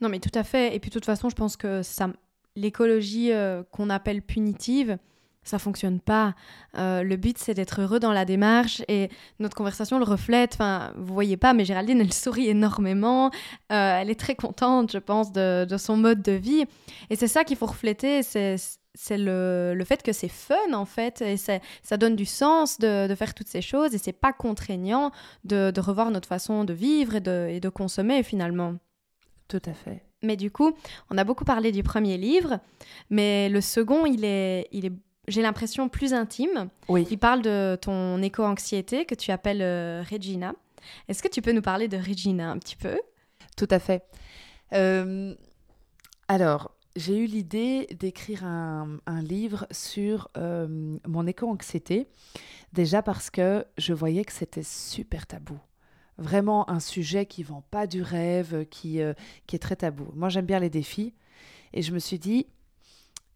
[0.00, 0.74] Non, mais tout à fait.
[0.74, 2.12] Et puis, de toute façon, je pense que ça,
[2.56, 4.98] l'écologie euh, qu'on appelle punitive,
[5.44, 6.34] ça fonctionne pas.
[6.76, 10.54] Euh, le but, c'est d'être heureux dans la démarche et notre conversation le reflète.
[10.54, 13.26] Enfin, vous voyez pas, mais Géraldine, elle sourit énormément.
[13.72, 16.64] Euh, elle est très contente, je pense, de, son mode de vie.
[17.10, 18.22] Et c'est ça qu'il faut refléter.
[18.22, 18.56] C'est
[18.96, 23.08] c'est le, le, fait que c'est fun en fait et ça donne du sens de,
[23.08, 25.10] de, faire toutes ces choses et c'est pas contraignant
[25.42, 28.76] de, de, revoir notre façon de vivre et de, et de consommer finalement.
[29.48, 30.04] Tout à fait.
[30.24, 30.72] Mais du coup,
[31.10, 32.58] on a beaucoup parlé du premier livre,
[33.10, 34.92] mais le second, il est, il est
[35.28, 36.68] j'ai l'impression, plus intime.
[36.88, 37.06] Oui.
[37.10, 40.54] Il parle de ton éco-anxiété que tu appelles euh, Regina.
[41.08, 42.98] Est-ce que tu peux nous parler de Regina un petit peu?
[43.56, 44.04] Tout à fait.
[44.74, 45.34] Euh,
[46.28, 52.08] alors, j'ai eu l'idée d'écrire un, livre sur euh, mon éco-anxiété,
[52.72, 55.58] déjà parce que je voyais que c'était super tabou.
[56.18, 59.00] Vraiment un sujet qui vend pas du rêve, qui,
[59.46, 60.12] qui est très tabou.
[60.14, 61.14] Moi, j'aime bien les défis.
[61.72, 62.46] Et je me suis dit,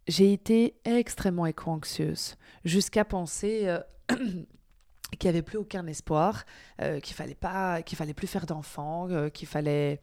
[0.08, 6.44] j'ai été extrêmement éco-anxieuse, jusqu'à penser euh, qu'il n'y avait plus aucun espoir,
[6.80, 10.00] euh, qu'il fallait pas, qu'il fallait plus faire d'enfants, euh, qu'il fallait.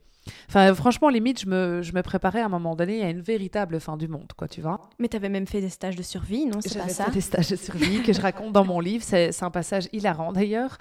[0.50, 3.80] Enfin, franchement, limite, je me, je me préparais à un moment donné à une véritable
[3.80, 4.82] fin du monde, quoi, tu vois.
[4.98, 7.22] Mais tu avais même fait des stages de survie, non C'est pas ça fait des
[7.22, 9.04] stages de survie que je raconte dans mon livre.
[9.04, 10.80] C'est un passage hilarant d'ailleurs,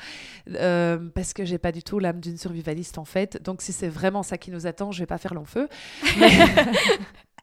[1.14, 3.42] parce que j'ai pas du tout l'âme d'une survivaliste en fait.
[3.42, 5.68] Donc, si c'est vraiment ça qui nous attend, je vais pas faire long feu.
[6.18, 6.30] Mais...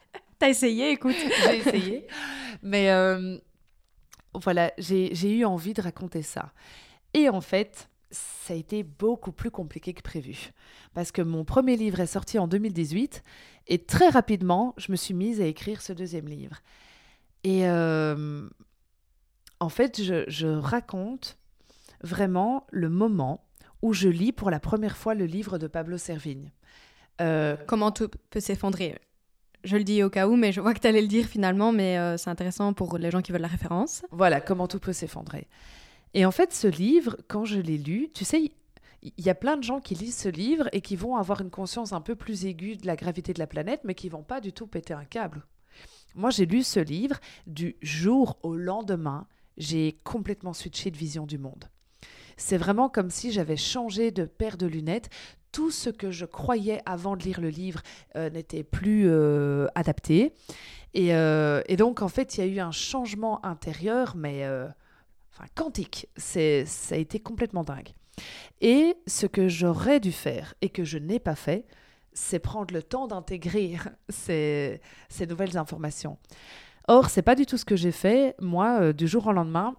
[0.42, 1.16] T'as essayé, écoute.
[1.44, 2.08] j'ai essayé.
[2.64, 3.38] Mais euh,
[4.34, 6.52] voilà, j'ai eu envie de raconter ça.
[7.14, 10.50] Et en fait, ça a été beaucoup plus compliqué que prévu.
[10.96, 13.24] Parce que mon premier livre est sorti en 2018
[13.68, 16.58] et très rapidement, je me suis mise à écrire ce deuxième livre.
[17.44, 18.50] Et euh,
[19.60, 21.38] en fait, je, raconte
[22.02, 23.46] vraiment le moment
[23.84, 26.52] où je lis pour la première fois le livre de Pablo Servigne.
[27.22, 28.98] Euh, Comment tout peut s'effondrer
[29.64, 31.72] je le dis au cas où, mais je vois que tu allais le dire finalement,
[31.72, 34.04] mais euh, c'est intéressant pour les gens qui veulent la référence.
[34.12, 35.48] Voilà, comment tout peut s'effondrer.
[36.14, 38.52] Et en fait, ce livre, quand je l'ai lu, tu sais,
[39.02, 41.50] il y a plein de gens qui lisent ce livre et qui vont avoir une
[41.50, 44.42] conscience un peu plus aiguë de la gravité de la planète, mais qui vont pas
[44.42, 45.46] du tout péter un câble.
[46.16, 51.38] Moi, j'ai lu ce livre du jour au lendemain, j'ai complètement switché de vision du
[51.38, 51.66] monde.
[52.38, 55.10] C'est vraiment comme si j'avais changé de paire de lunettes.
[55.52, 57.82] Tout ce que je croyais avant de lire le livre
[58.16, 60.34] euh, n'était plus euh, adapté.
[60.94, 64.46] Et, euh, et, donc, en fait, il y a eu un changement intérieur, mais
[65.34, 66.08] enfin quantique.
[66.18, 66.40] Ça
[66.92, 67.90] a été complètement dingue.
[68.60, 71.66] Et ce que j'aurais dû faire et que je n'ai pas fait,
[72.14, 73.78] c'est prendre le temps d'intégrer
[74.10, 76.18] ces, ces, nouvelles informations.
[76.88, 78.36] Or, c'est pas du tout ce que j'ai fait.
[78.40, 79.76] Moi, du jour au lendemain,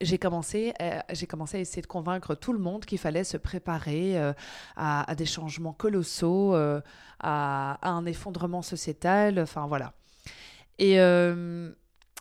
[0.00, 3.36] j'ai commencé, euh, j'ai commencé à essayer de convaincre tout le monde qu'il fallait se
[3.36, 4.32] préparer euh,
[4.76, 6.82] à, des changements colossaux, à,
[7.20, 9.92] à, un effondrement sociétal, enfin voilà.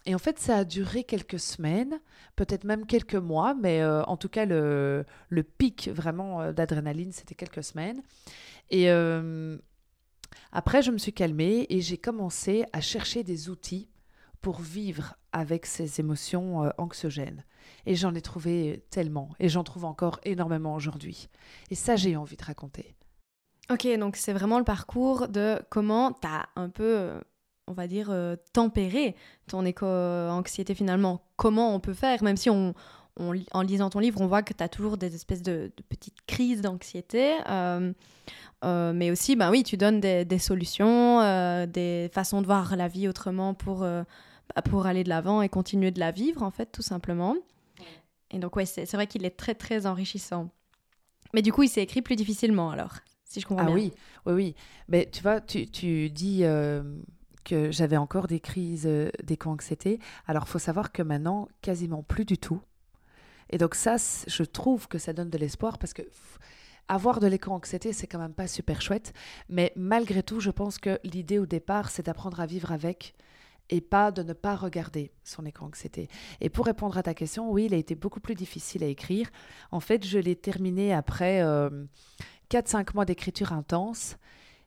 [0.09, 1.99] Et en fait, ça a duré quelques semaines,
[2.35, 5.05] peut-être même quelques mois, mais euh, en tout cas, le,
[5.59, 8.01] pic vraiment euh, d'adrénaline, c'était quelques semaines.
[8.71, 9.55] Et euh,
[10.51, 13.87] après, je me suis calmée et j'ai commencé à chercher des outils
[14.41, 17.43] pour vivre avec ces émotions anxiogènes.
[17.85, 21.29] Et j'en ai trouvé tellement, et j'en trouve encore énormément aujourd'hui.
[21.69, 22.95] Et ça, j'ai envie de raconter.
[23.71, 27.19] Ok, donc c'est vraiment le parcours de comment tu as un peu
[27.69, 29.15] on va dire, euh, tempérer
[29.47, 31.21] ton éco-anxiété finalement.
[31.37, 32.73] Comment on peut faire, même si on,
[33.17, 36.61] en lisant ton livre, on voit que tu as toujours des espèces de, petites crises
[36.61, 37.35] d'anxiété.
[37.47, 37.93] Euh,
[38.65, 41.19] euh, mais aussi, ben oui, tu donnes des, solutions,
[41.67, 43.85] des façons de voir la vie autrement pour,
[44.65, 47.35] pour aller de l'avant et continuer de la vivre, en fait, tout simplement.
[48.31, 50.49] Et donc, ouais, c'est vrai qu'il est très, très enrichissant.
[51.33, 53.75] Mais du coup, il s'est écrit plus difficilement, alors, si je comprends ah bien.
[53.75, 53.93] Ah oui,
[54.25, 54.55] oui, oui.
[54.88, 56.43] Mais tu vois, tu, tu dis
[57.43, 59.99] que j'avais encore des crises euh, d'éco-anxiété.
[60.27, 62.62] Alors, il faut savoir que maintenant, quasiment plus du tout.
[63.49, 63.95] Et donc ça,
[64.27, 66.03] je trouve que ça donne de l'espoir parce que
[66.88, 69.13] avoir de l'éco-anxiété, c'est quand même pas super chouette.
[69.47, 73.15] Mais malgré tout, je pense que l'idée au départ, c'est d'apprendre à vivre avec
[73.69, 76.08] et pas de ne pas regarder son éco-anxiété.
[76.41, 79.29] Et pour répondre à ta question, oui, il a été beaucoup plus difficile à écrire.
[79.71, 81.86] En fait, je l'ai terminé après euh,
[82.49, 84.17] 4-5 mois d'écriture intense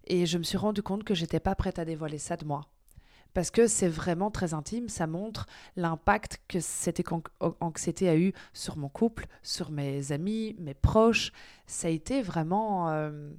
[0.06, 2.68] et je me suis rendu compte que j'étais pas prête à dévoiler ça de moi.
[3.34, 7.02] Parce que c'est vraiment très intime, ça montre l'impact que cette
[7.60, 11.32] anxiété a eu sur mon couple, sur mes amis, mes proches.
[11.66, 13.30] Ça a été vraiment euh,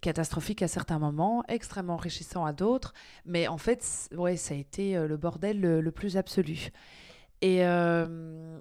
[0.00, 2.92] catastrophique à certains moments, extrêmement enrichissant à d'autres.
[3.24, 6.70] Mais en fait, ouais, ça a été euh, le bordel le, plus absolu.
[7.42, 8.58] Et euh,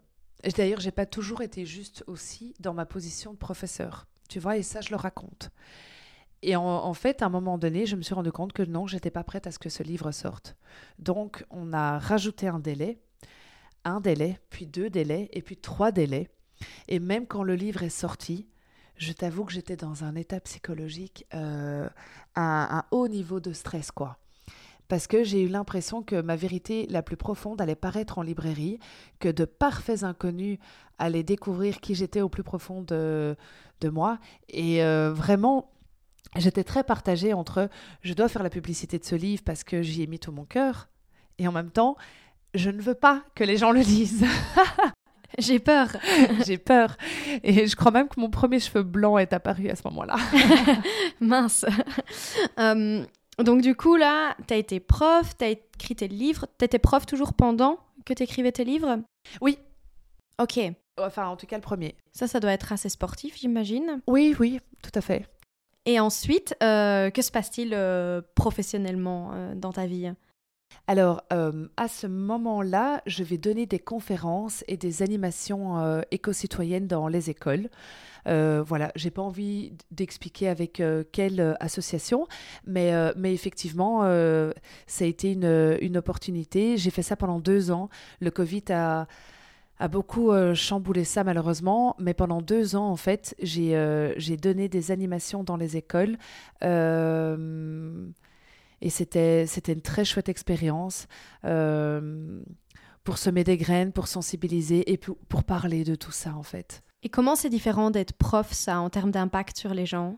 [0.55, 4.07] d'ailleurs, j'ai pas toujours été juste aussi dans ma position de professeur.
[4.29, 5.51] Tu vois, et ça, je le raconte.
[6.41, 9.09] Et en, fait, à un moment donné, je me suis rendu compte que non, j'étais
[9.09, 10.55] pas prête à ce que ce livre sorte.
[10.99, 12.99] Donc, on a rajouté un délai,
[13.83, 16.29] un délai, puis deux délais, et puis trois délais.
[16.87, 18.47] Et même quand le livre est sorti,
[18.97, 21.89] je t'avoue que j'étais dans un état psychologique euh,
[22.35, 24.17] un haut niveau de stress, quoi.
[24.87, 28.79] Parce que j'ai eu l'impression que ma vérité la plus profonde allait paraître en librairie,
[29.19, 30.59] que de parfaits inconnus
[30.99, 33.35] allaient découvrir qui j'étais au plus profond de,
[33.81, 34.19] de moi.
[34.49, 35.71] Et euh, vraiment,
[36.35, 37.69] j'étais très partagée entre
[38.01, 40.45] je dois faire la publicité de ce livre parce que j'y ai mis tout mon
[40.45, 40.87] cœur,
[41.39, 41.97] et en même temps,
[42.53, 44.25] je ne veux pas que les gens le lisent.
[45.37, 45.89] J'ai peur.
[46.45, 46.97] J'ai peur.
[47.43, 50.15] Et je crois même que mon premier cheveu blanc est apparu à ce moment-là.
[51.19, 51.65] Mince.
[52.57, 53.05] Hum,
[53.39, 56.47] donc du coup, là, tu as été prof, tu as écrit tes livres.
[56.57, 58.99] Tu étais prof toujours pendant que tu écrivais tes livres?
[59.41, 59.57] Oui.
[60.39, 60.59] Ok.
[60.97, 61.95] Enfin, en tout cas, le premier.
[62.13, 64.01] Ça, ça doit être assez sportif, j'imagine.
[64.07, 65.25] Oui, oui, tout à fait.
[65.85, 70.11] Et ensuite, euh, que se passe-t-il euh, professionnellement euh, dans ta vie?
[70.87, 77.29] Alors, à ce moment-là, je vais donner des conférences et des animations éco-citoyennes dans les
[77.29, 77.69] écoles.
[78.25, 82.27] voilà, j'ai pas envie d'expliquer avec quelle association,
[82.67, 82.93] mais,
[83.23, 84.01] effectivement,
[84.87, 86.77] ça a été une, opportunité.
[86.77, 87.89] J'ai fait ça pendant deux ans.
[88.19, 89.07] Le Covid a,
[89.89, 94.91] beaucoup euh, chamboulé ça malheureusement, mais pendant deux ans en fait, j'ai euh, donné des
[94.91, 96.17] animations dans les écoles
[96.63, 98.07] euh,
[98.81, 101.07] et c'était une très chouette expérience
[101.41, 106.81] pour semer des graines, pour sensibiliser et pour, pour parler de tout ça en fait.
[107.03, 110.17] Et comment c'est différent d'être prof, ça, en termes d'impact sur les gens?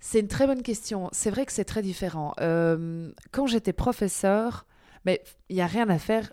[0.00, 1.08] C'est une très bonne question.
[1.12, 2.34] C'est vrai que c'est très différent.
[2.40, 4.66] Euh, quand j'étais professeur,
[5.04, 6.32] mais il n'y a rien à faire,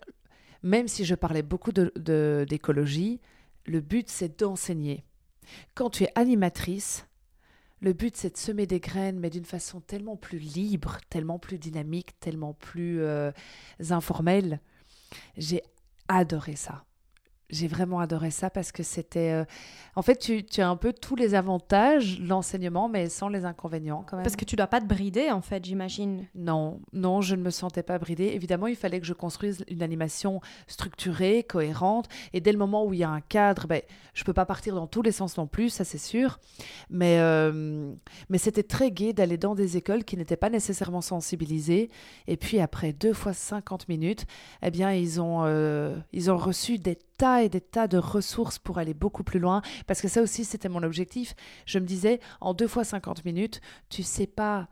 [0.64, 3.20] même si je parlais beaucoup d'écologie,
[3.68, 5.06] de, le but c'est d'enseigner.
[5.76, 7.06] Quand tu es animatrice,
[7.82, 11.58] le but, c'est de semer des graines, mais d'une façon tellement plus libre, tellement plus
[11.58, 13.32] dynamique, tellement plus euh,
[13.90, 14.60] informelle.
[15.38, 15.64] J'ai
[16.08, 16.84] adoré ça
[17.50, 19.32] j'ai vraiment adoré ça parce que c'était.
[19.32, 19.46] Euh,
[19.96, 23.46] en fait, tu, tu, as un peu tous les avantages de l'enseignement, mais sans les
[23.46, 24.24] inconvénients quand même.
[24.24, 26.26] Parce que tu dois pas te brider, en fait, j'imagine.
[26.36, 28.32] Non, non, je ne me sentais pas bridée.
[28.34, 32.08] Évidemment, il fallait que je construise une animation structurée, cohérente.
[32.34, 33.82] Et dès le moment où il y a un cadre, ben,
[34.14, 36.40] je peux pas partir dans tous les sens non plus, ça c'est sûr.
[36.90, 37.92] Mais, euh,
[38.30, 41.90] mais c'était très gai d'aller dans des écoles qui n'étaient pas nécessairement sensibilisées.
[42.28, 44.26] Et puis après deux fois 50 minutes,
[44.62, 48.58] eh bien, ils ont, euh, ils ont reçu des tas et des tas de ressources
[48.58, 51.36] pour aller beaucoup plus loin, parce que ça aussi, c'était mon objectif.
[51.66, 54.68] Je me disais, en deux fois 50 minutes, tu sais pas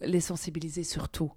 [0.00, 1.32] les sensibiliser sur tout.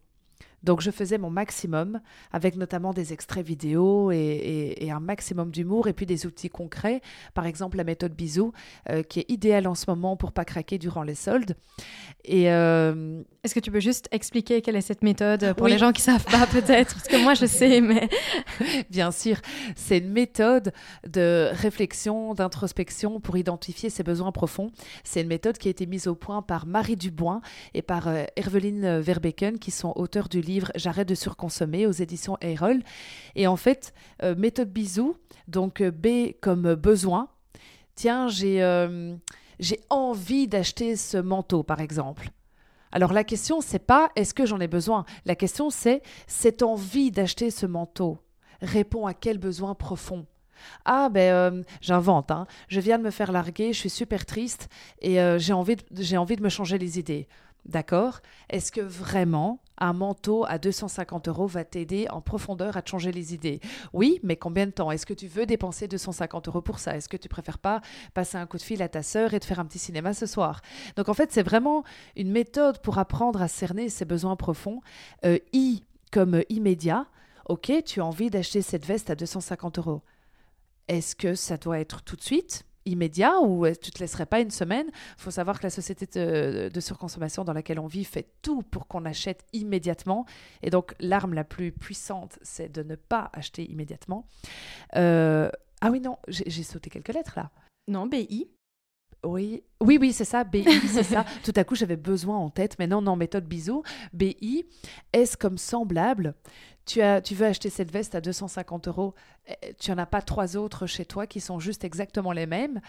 [0.66, 2.01] Donc je faisais mon maximum
[2.34, 7.01] avec notamment des extraits vidéo et, un maximum d'humour et puis des outils concrets.
[7.34, 8.53] Par exemple la méthode bisou
[8.89, 11.55] euh, qui est idéale en ce moment pour pas craquer durant les soldes.
[12.24, 15.91] Et euh, est-ce que tu peux juste expliquer quelle est cette méthode pour les gens
[15.91, 16.95] qui savent pas peut-être?
[16.95, 18.09] Parce que moi je sais mais
[18.89, 19.38] bien sûr
[19.76, 20.72] c'est une méthode
[21.07, 24.72] de réflexion d'introspection pour identifier ses besoins profonds.
[25.03, 27.41] C'est une méthode qui a été mise au point par Marie Dubois
[27.74, 32.38] et par euh, Herveline Verbeken qui sont auteurs du livre J'arrête de surconsommer aux éditions
[32.41, 32.82] Erol.
[33.36, 33.93] Et en fait,
[34.24, 35.16] euh, méthode bisou,
[35.47, 37.30] donc euh, B comme besoin.
[37.95, 39.16] Tiens, j'ai euh,
[39.89, 42.30] envie d'acheter ce manteau, par exemple.
[42.91, 45.06] Alors la question, c'est pas est-ce que j'en ai besoin?
[45.26, 48.20] La question, c'est cette envie d'acheter ce manteau
[48.62, 50.26] répond à quel besoin profond?
[50.86, 52.47] Ah ben j'invente, hein.
[52.70, 54.70] je viens de me faire larguer, je suis super triste
[55.01, 57.28] et j'ai envie, j'ai envie de me changer les idées.
[57.66, 62.91] D'accord Est-ce que vraiment un manteau à 250 euros va t'aider en profondeur à te
[62.91, 63.59] changer les idées?
[63.91, 64.91] Oui, mais combien de temps?
[64.91, 66.95] Est-ce que tu veux dépenser 250 euros pour ça?
[66.95, 67.82] Est-ce que tu préfères pas
[68.13, 70.28] passer un coup de fil à ta sœur et te faire un petit cinéma ce
[70.28, 70.61] soir?
[70.95, 71.84] Donc en fait, c'est vraiment
[72.16, 74.82] une méthode pour apprendre à cerner ses besoins profonds.
[75.26, 77.07] Euh, I comme immédiat.
[77.47, 80.03] Ok, tu as envie d'acheter cette veste à 250 euros.
[80.88, 82.63] Est-ce que ça doit être tout de suite?
[82.86, 84.88] Immédiat ou tu te laisserais pas une semaine?
[84.88, 88.88] Il faut savoir que la société de, surconsommation dans laquelle on vit fait tout pour
[88.88, 90.26] qu'on achète immédiatement.
[90.62, 94.28] Et donc l'arme la plus puissante, c'est de ne pas acheter immédiatement.
[94.96, 95.50] Euh,
[95.82, 97.52] ah oui, non, j'ai sauté quelques lettres là.
[97.88, 98.50] Non, BI.
[99.26, 101.26] Oui, oui, oui, c'est ça, BI, c'est ça.
[101.43, 103.84] Tout à coup, j'avais besoin en tête, mais non, non, méthode bisou.
[104.13, 104.65] BI,
[105.13, 106.36] est-ce comme semblable
[106.86, 109.15] tu, as, tu veux acheter cette veste à 250 euros,
[109.47, 112.80] eh, tu n'en as pas trois autres chez toi qui sont juste exactement les mêmes.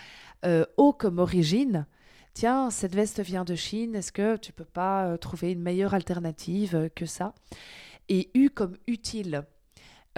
[0.44, 1.86] Euh, o comme origine,
[2.34, 5.94] tiens, cette veste vient de Chine, est-ce que tu peux pas euh, trouver une meilleure
[5.94, 7.34] alternative euh, que ça?
[8.10, 9.44] Et U comme utile.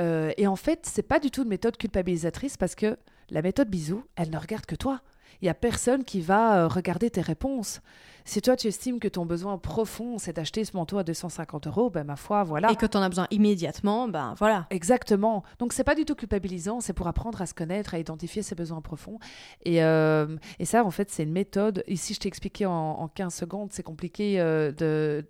[0.00, 2.98] Euh, et en fait, c'est pas du tout une méthode culpabilisatrice parce que
[3.30, 5.00] la méthode bisou, elle ne regarde que toi.
[5.40, 7.80] Il n'y a personne qui va regarder tes réponses.
[8.28, 11.88] Si toi, tu estimes que ton besoin profond, c'est d'acheter ce manteau à 250 euros,
[11.88, 12.70] ben ma foi, voilà.
[12.70, 14.66] Et que tu en as besoin immédiatement, ben voilà.
[14.68, 15.44] Exactement.
[15.58, 18.54] Donc, c'est pas du tout culpabilisant, c'est pour apprendre à se connaître, à identifier ses
[18.54, 19.18] besoins profonds.
[19.64, 21.82] Et, euh, et ça, en fait, c'est une méthode.
[21.86, 25.24] Ici, je t'ai expliqué en, 15 secondes, c'est compliqué euh, de.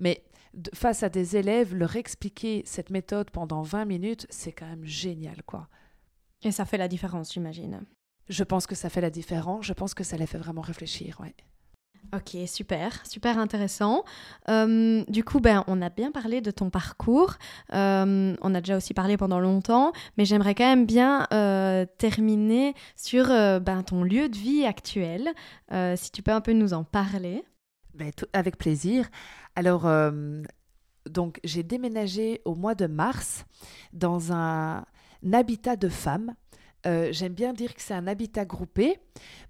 [0.00, 0.24] Mais
[0.72, 5.42] face à des élèves, leur expliquer cette méthode pendant 20 minutes, c'est quand même génial,
[5.44, 5.68] quoi.
[6.42, 7.82] Et ça fait la différence, j'imagine.
[8.28, 9.64] Je pense que ça fait la différence.
[9.64, 11.34] Je pense que ça les fait vraiment réfléchir, ouais.
[12.14, 14.02] Ok, super, super intéressant.
[14.48, 17.34] Euh, du coup, ben, on a bien parlé de ton parcours.
[17.74, 22.74] Euh, on a déjà aussi parlé pendant longtemps, mais j'aimerais quand même bien euh, terminer
[22.96, 25.28] sur ben, ton lieu de vie actuel.
[25.96, 27.44] si tu peux un peu nous en parler.
[27.92, 29.10] Ben, avec plaisir.
[29.54, 29.86] Alors,
[31.10, 33.44] donc, j'ai déménagé au mois de mars
[33.92, 34.84] dans un
[35.30, 36.34] habitat de femmes
[36.86, 38.98] euh, j'aime bien dire que c'est un habitat groupé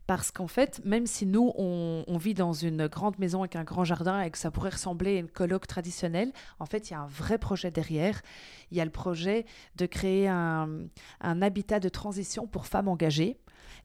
[0.07, 3.85] parce qu'en fait, même si nous, on, vit dans une grande maison avec un grand
[3.85, 7.01] jardin et que ça pourrait ressembler à une colloque traditionnelle, en fait, il y a
[7.01, 8.23] un vrai projet derrière.
[8.71, 9.45] Il y a le projet
[9.77, 10.89] de créer un,
[11.21, 13.39] habitat de transition pour femmes engagées.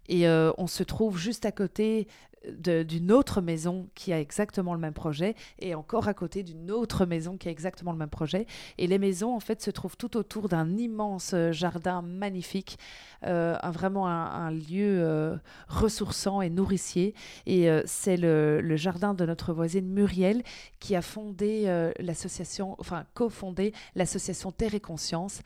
[0.08, 2.08] Et euh, on se trouve juste à côté
[2.50, 7.06] d'une autre maison qui a exactement le même projet et encore à côté d'une autre
[7.06, 8.46] maison qui a exactement le même projet.
[8.78, 12.78] Et les maisons, en fait, se trouvent tout autour d'un immense euh, jardin magnifique,
[13.26, 15.36] euh, un, vraiment un, lieu euh,
[15.68, 17.14] ressourçant et nourricier.
[17.46, 20.44] Et c'est le, jardin de notre voisine Muriel
[20.80, 25.42] qui a fondé l'association, enfin cofondé l'association Terre et Conscience,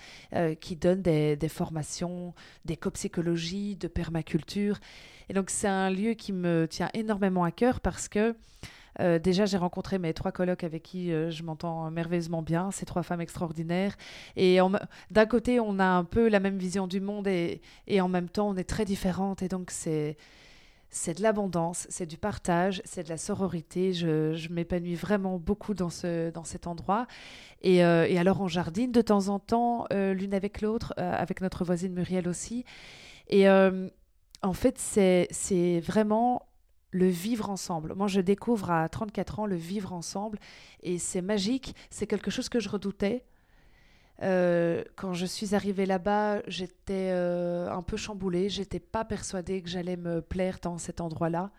[0.61, 2.33] qui donne des, des formations
[2.65, 4.79] d'éco-psychologie, de permaculture.
[5.29, 8.35] Et donc c'est un lieu qui me tient énormément à cœur parce que
[8.99, 12.85] euh, déjà, j'ai rencontré mes trois colocs avec qui euh, je m'entends merveilleusement bien, ces
[12.85, 13.95] trois femmes extraordinaires.
[14.35, 14.59] Et
[15.11, 17.61] d'un côté, on a un peu la même vision du monde et,
[17.99, 19.41] en même temps, on est très différentes.
[19.41, 20.17] Et donc, c'est
[20.89, 23.91] c'est de l'abondance, c'est du partage, c'est de la sororité.
[23.91, 27.07] Je, je m'épanouis vraiment beaucoup dans, ce, dans cet endroit.
[27.61, 31.65] Et, euh, et alors, on jardine de temps en temps, l'une avec l'autre, avec notre
[31.65, 32.63] voisine Muriel aussi.
[33.27, 33.47] Et
[34.41, 36.43] en fait, c'est vraiment
[36.91, 37.93] le vivre ensemble.
[37.95, 40.39] Moi, je découvre à 34 ans le vivre ensemble
[40.81, 41.75] et c'est magique.
[41.89, 43.25] C'est quelque chose que je redoutais.
[44.23, 48.49] Euh, quand je suis arrivée là-bas, j'étais euh, un peu chamboulée.
[48.49, 51.51] J'étais pas persuadée que j'allais me plaire dans cet endroit-là.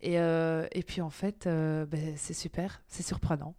[0.00, 3.54] Et, euh, et, puis en fait, ben, c'est super, c'est surprenant.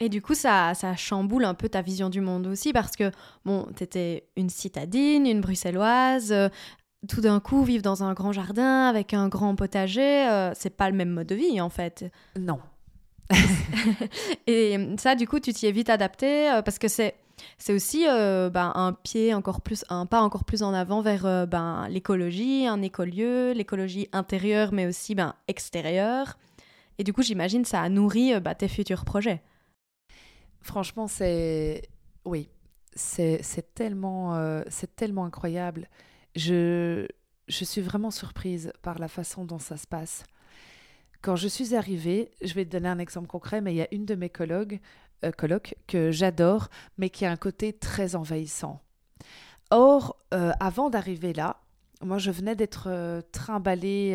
[0.00, 3.10] Et du coup, ça, ça chamboule un peu ta vision du monde aussi parce que,
[3.44, 6.32] bon, tu étais une citadine, une bruxelloise,
[7.06, 10.90] tout d'un coup vivre dans un grand jardin avec un grand potager, euh, c'est pas
[10.90, 12.04] le même mode de vie en fait.
[12.38, 12.58] Non.
[14.46, 17.14] et ça, du coup, tu t'y es vite adapté euh, parce que c'est
[17.56, 21.46] c'est aussi euh, ben, un pied encore plus, un pas encore plus en avant vers
[21.46, 26.36] ben, l'écologie, un écolieu, l'écologie intérieure mais aussi ben, extérieure.
[26.98, 29.40] Et du coup, j'imagine ça a nourri ben, tes futurs projets.
[30.62, 31.82] Franchement, c'est
[32.24, 32.48] oui,
[32.96, 33.40] c'est
[33.72, 35.88] tellement, c'est tellement incroyable
[36.38, 37.06] je,
[37.48, 40.24] je suis vraiment surprise par la façon dont ça se passe.
[41.20, 43.88] Quand je suis arrivée, je vais te donner un exemple concret, mais il y a
[43.92, 44.80] une de mes collègues,
[45.24, 48.80] euh, colocs que j'adore, mais qui a un côté très envahissant.
[49.70, 51.60] Or, euh, avant d'arriver là,
[52.00, 54.14] moi je venais d'être euh, trimballée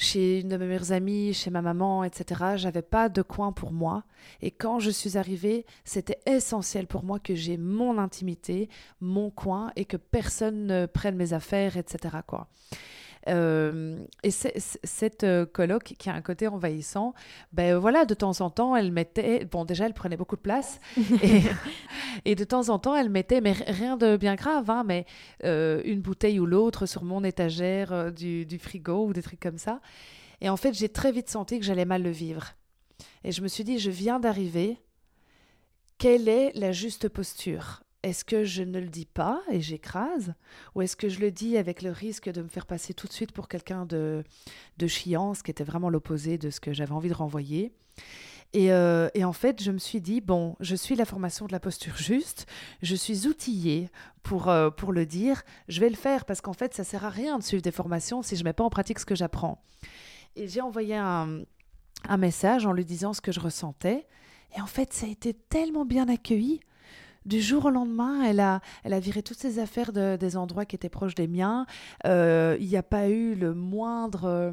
[0.00, 2.54] chez une de mes meilleures amies, chez ma maman, etc.
[2.56, 4.02] J'avais pas de coin pour moi.
[4.40, 8.70] Et quand je suis arrivée, c'était essentiel pour moi que j'ai mon intimité,
[9.02, 12.16] mon coin et que personne ne prenne mes affaires, etc.
[12.26, 12.48] Quoi.
[13.28, 17.12] Euh, et cette euh, coloc qui a un côté envahissant,
[17.52, 20.80] ben voilà, de temps en temps, elle mettait, bon déjà, elle prenait beaucoup de place,
[22.24, 25.04] et, de temps en temps, elle mettait, mais rien de bien grave, hein, mais
[25.44, 29.58] euh, une bouteille ou l'autre sur mon étagère du, du frigo ou des trucs comme
[29.58, 29.80] ça.
[30.40, 32.54] Et en fait, j'ai très vite senti que j'allais mal le vivre.
[33.24, 34.78] Et je me suis dit, je viens d'arriver,
[35.98, 37.82] quelle est la juste posture?
[38.02, 40.34] Est-ce que je ne le dis pas et j'écrase
[40.74, 43.12] Ou est-ce que je le dis avec le risque de me faire passer tout de
[43.12, 44.24] suite pour quelqu'un de,
[44.78, 47.72] de chiant, ce qui était vraiment l'opposé de ce que j'avais envie de renvoyer
[48.52, 51.52] et, euh, et, en fait, je me suis dit, bon, je suis la formation de
[51.52, 52.46] la posture juste,
[52.82, 53.88] je suis outillée
[54.24, 57.10] pour, euh, pour le dire, je vais le faire parce qu'en fait, ça sert à
[57.10, 59.62] rien de suivre des formations si je ne mets pas en pratique ce que j'apprends.
[60.34, 61.42] Et j'ai envoyé un,
[62.08, 64.08] un message en lui disant ce que je ressentais.
[64.56, 66.60] Et en fait, ça a été tellement bien accueilli
[67.26, 70.64] du jour au lendemain, elle a, elle a viré toutes ses affaires de, des endroits
[70.64, 71.66] qui étaient proches des miens.
[72.06, 74.52] Euh, il n'y a pas eu le moindre, euh,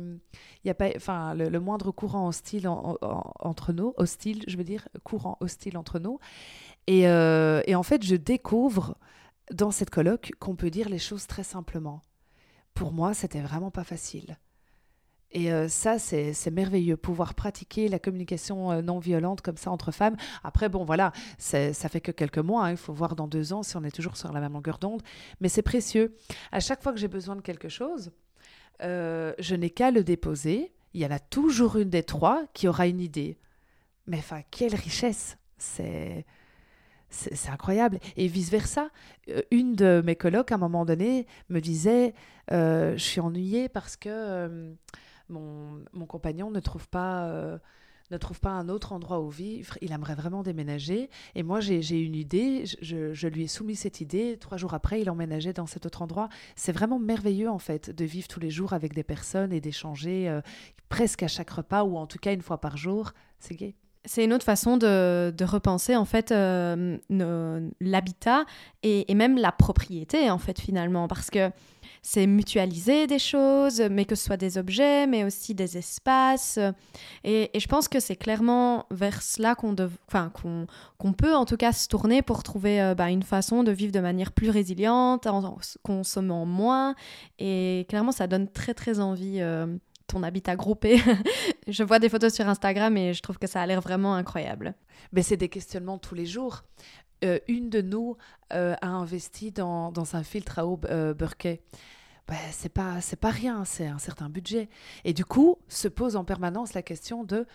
[0.67, 5.77] a pas, enfin, le, moindre courant hostile entre nous, hostile, je veux dire, courant hostile
[5.77, 6.19] entre nous.
[6.87, 8.97] Et, euh, et en fait, je découvre
[9.51, 12.01] dans cette colloque qu'on peut dire les choses très simplement.
[12.73, 14.37] Pour moi, c'était vraiment pas facile.
[15.31, 19.91] Et euh, ça, c'est merveilleux, pouvoir pratiquer la communication euh, non violente comme ça entre
[19.91, 20.15] femmes.
[20.43, 23.63] Après, bon, voilà, ça fait que quelques mois, hein, il faut voir dans deux ans
[23.63, 25.01] si on est toujours sur la même longueur d'onde,
[25.41, 26.15] mais c'est précieux.
[26.51, 28.11] À chaque fois que j'ai besoin de quelque chose,
[28.81, 30.73] euh, je n'ai qu'à le déposer.
[30.93, 33.37] Il y en a toujours une des trois qui aura une idée.
[34.07, 36.25] Mais enfin, quelle richesse C'est
[37.09, 37.99] c'est incroyable.
[38.17, 38.89] Et vice-versa,
[39.49, 42.13] une de mes colocs, à un moment donné, me disait,
[42.51, 44.75] je suis ennuyée parce que
[45.29, 47.57] mon, compagnon ne trouve pas euh,
[48.11, 51.09] ne trouve pas un autre endroit où vivre, il aimerait vraiment déménager.
[51.35, 54.37] Et moi, j'ai une idée, je, lui ai soumis cette idée.
[54.39, 56.29] Trois jours après, il emménageait dans cet autre endroit.
[56.55, 60.29] C'est vraiment merveilleux, en fait, de vivre tous les jours avec des personnes et d'échanger
[60.29, 60.41] euh,
[60.89, 63.11] presque à chaque repas, ou en tout cas une fois par jour.
[63.39, 63.75] C'est gai.
[64.05, 66.97] C'est une autre façon de, de repenser en fait euh,
[67.81, 68.45] l'habitat
[68.81, 71.51] et, et, même la propriété en fait finalement parce que
[72.09, 76.57] c'est mutualiser des choses, mais que ce soit des objets, mais aussi des espaces.
[77.25, 79.75] Et, je pense que c'est clairement vers cela qu'on
[80.07, 83.73] enfin, qu'on peut en tout cas se tourner pour trouver euh, bah, une façon de
[83.73, 86.95] vivre de manière plus résiliente, en consommant moins.
[87.39, 89.41] Et clairement, ça donne très très envie.
[89.41, 89.67] Euh,
[90.07, 91.01] ton habitat groupé.
[91.67, 94.75] je vois des photos sur Instagram et je trouve que ça a l'air vraiment incroyable.
[95.11, 96.63] Mais c'est des questionnements tous les jours.
[97.25, 98.15] Euh, une de nous
[98.49, 101.59] a investi dans, dans, un filtre à eau Burkey
[102.27, 104.69] bah, c'est pas c'est pas rien, c'est un certain budget.
[105.05, 107.45] Et du coup, se pose en permanence la question de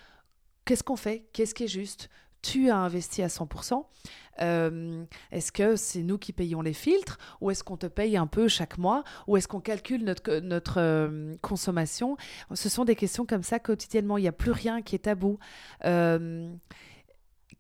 [0.65, 2.09] qu'est-ce qu'on fait, qu'est-ce qui est juste?
[2.43, 3.85] tu as investi à 100%
[4.41, 8.27] euh, Est-ce que c'est nous qui payons les filtres ou est-ce qu'on te paye un
[8.27, 12.17] peu chaque mois ou est-ce qu'on calcule notre, notre euh, consommation?
[12.53, 14.19] Ce sont des questions comme ça quotidiennement.
[14.19, 15.39] Il n'y a plus rien qui est tabou.
[15.85, 16.53] Euh,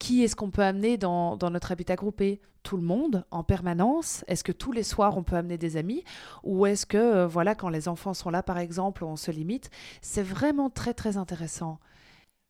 [0.02, 2.40] qui est-ce qu'on peut amener dans, dans, notre habitat groupé?
[2.64, 4.24] Tout le monde en permanence?
[4.26, 6.02] Est-ce que tous les soirs on peut amener des amis?
[6.42, 9.70] Ou est-ce que, voilà, quand les enfants sont là par exemple, on se limite?
[10.00, 11.78] C'est vraiment très très intéressant.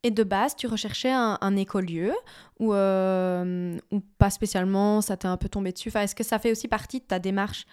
[0.01, 2.11] Et de base, tu recherchais un, écolieu?
[2.59, 5.91] Ou, euh, ou pas spécialement, ça t'est un peu tombé dessus?
[5.95, 7.65] Est-ce que ça fait aussi partie de ta démarche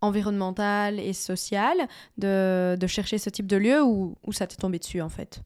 [0.00, 1.78] environnementale et sociale
[2.16, 3.84] de, de chercher ce type de lieu?
[3.84, 5.42] Ou, ou ça t'est tombé dessus en fait?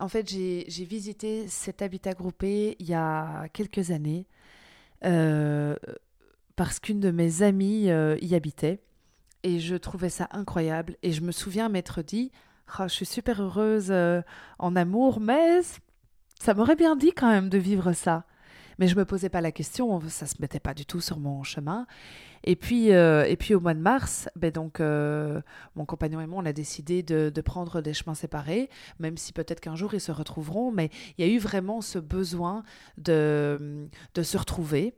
[0.00, 4.26] En fait, j'ai visité cet habitat groupé il y a quelques années
[5.04, 5.76] euh,
[6.56, 8.80] parce qu'une de mes amies euh, y habitait
[9.42, 12.32] et je trouvais ça incroyable et je me souviens m'être dit
[12.78, 14.22] ah, je suis super heureuse euh,
[14.58, 15.60] en amour, mais
[16.40, 18.24] ça m'aurait bien dit quand même de vivre ça.
[18.80, 21.42] Mais je me posais pas la question, ça se mettait pas du tout sur mon
[21.42, 21.86] chemin.
[22.44, 25.42] Et puis, euh, et puis au mois de mars, ben donc, euh,
[25.76, 29.60] mon compagnon et moi, on a décidé de, prendre des chemins séparés, même si peut-être
[29.60, 30.72] qu'un jour ils se retrouveront.
[30.72, 32.62] Mais il y a eu vraiment ce besoin
[32.96, 34.94] de, de se retrouver.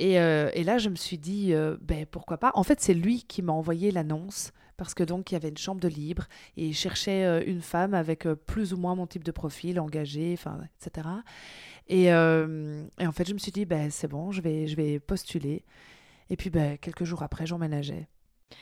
[0.00, 2.50] Et, et, là, je me suis dit, ben pourquoi pas.
[2.54, 4.52] En fait, c'est lui qui m'a envoyé l'annonce
[4.82, 6.26] parce que donc il y avait une chambre de libre
[6.56, 9.78] et il cherchait euh, une femme avec euh, plus ou moins mon type de profil,
[9.78, 11.08] engagée, enfin, etc.
[11.90, 14.98] Euh, et, en fait, je me suis dit, ben, c'est bon, je vais, je vais
[14.98, 15.64] postuler.
[16.30, 18.08] Et puis, ben, quelques jours après, j'emménageais.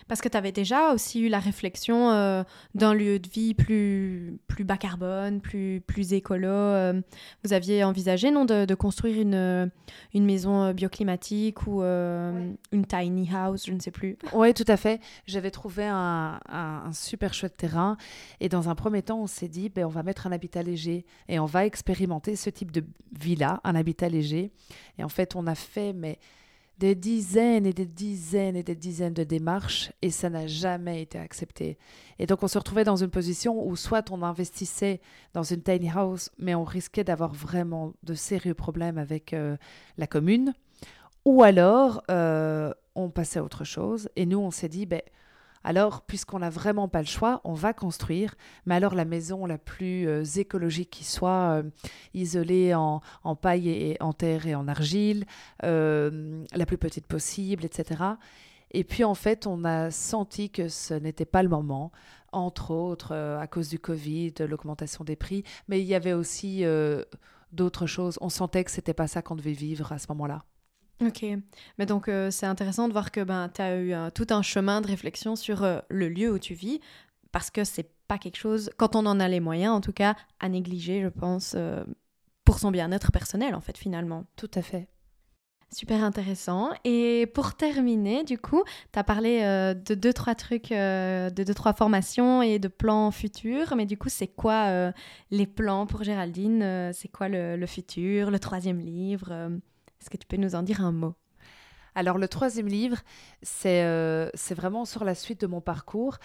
[0.09, 2.43] Parce que tu avais déjà aussi eu la réflexion euh,
[2.74, 6.49] d'un lieu de vie plus, plus bas carbone, plus, plus écolo.
[6.49, 7.01] Euh.
[7.45, 9.66] vous aviez envisagé, non, de, construire une, euh,
[10.14, 14.16] une maison bioclimatique ou une tiny house, je ne sais plus.
[14.32, 15.01] Oui, tout à fait.
[15.26, 17.97] J'avais trouvé un, un, super chouette terrain.
[18.41, 21.05] Et dans un premier temps, on s'est dit, ben, on va mettre un habitat léger
[21.28, 22.84] et on va expérimenter ce type de
[23.18, 24.53] villa, un habitat léger.
[24.99, 26.18] Et en fait, on a fait, mais
[26.80, 31.18] des dizaines et des dizaines et des dizaines de démarches et ça n'a jamais été
[31.18, 31.76] accepté.
[32.18, 35.02] Et donc on se retrouvait dans une position où soit on investissait
[35.34, 39.58] dans une tiny house, mais on risquait d'avoir vraiment de sérieux problèmes avec euh,
[39.98, 40.54] la commune,
[41.26, 44.08] ou alors euh, on passait à autre chose.
[44.16, 45.02] Et nous on s'est dit, ben,
[45.62, 48.34] alors, puisqu'on n'a vraiment pas le choix, on va construire,
[48.64, 51.62] mais alors la maison la plus euh, écologique qui soit, euh,
[52.14, 53.02] isolée en,
[53.40, 55.26] paille et en terre et en argile,
[55.64, 58.02] euh, la plus petite possible, etc.
[58.70, 61.92] Et puis en fait, on a senti que ce n'était pas le moment,
[62.32, 66.64] entre autres à cause du Covid, l'augmentation des prix, mais il y avait aussi
[67.52, 68.16] d'autres choses.
[68.20, 70.44] On sentait que c'était pas ça qu'on devait vivre à ce moment-là.
[71.03, 71.24] Ok,
[71.78, 74.82] mais donc euh, c'est intéressant de voir que ben, tu as eu tout un chemin
[74.82, 76.80] de réflexion sur euh, le lieu où tu vis,
[77.32, 80.14] parce que c'est pas quelque chose, quand on en a les moyens en tout cas,
[80.40, 81.82] à négliger, je pense, euh,
[82.44, 84.26] pour son bien-être personnel en fait finalement.
[84.36, 84.88] Tout à fait.
[85.72, 86.70] Super intéressant.
[86.84, 91.74] Et pour terminer, du coup, tu as parlé de deux, trois trucs, de deux, trois
[91.74, 93.76] formations et de plans futurs.
[93.76, 94.92] Mais du coup, c'est quoi
[95.30, 99.61] les plans pour Géraldine C'est quoi le, le, futur, le troisième livre
[100.01, 101.14] est-ce que tu peux nous en dire un mot?
[101.94, 102.98] Alors le troisième livre,
[103.42, 106.18] c'est euh, vraiment sur la suite de mon parcours.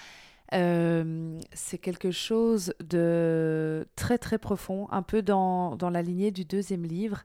[0.54, 6.46] Euh, c'est quelque chose de très très profond, un peu dans, dans la lignée du
[6.46, 7.24] deuxième livre.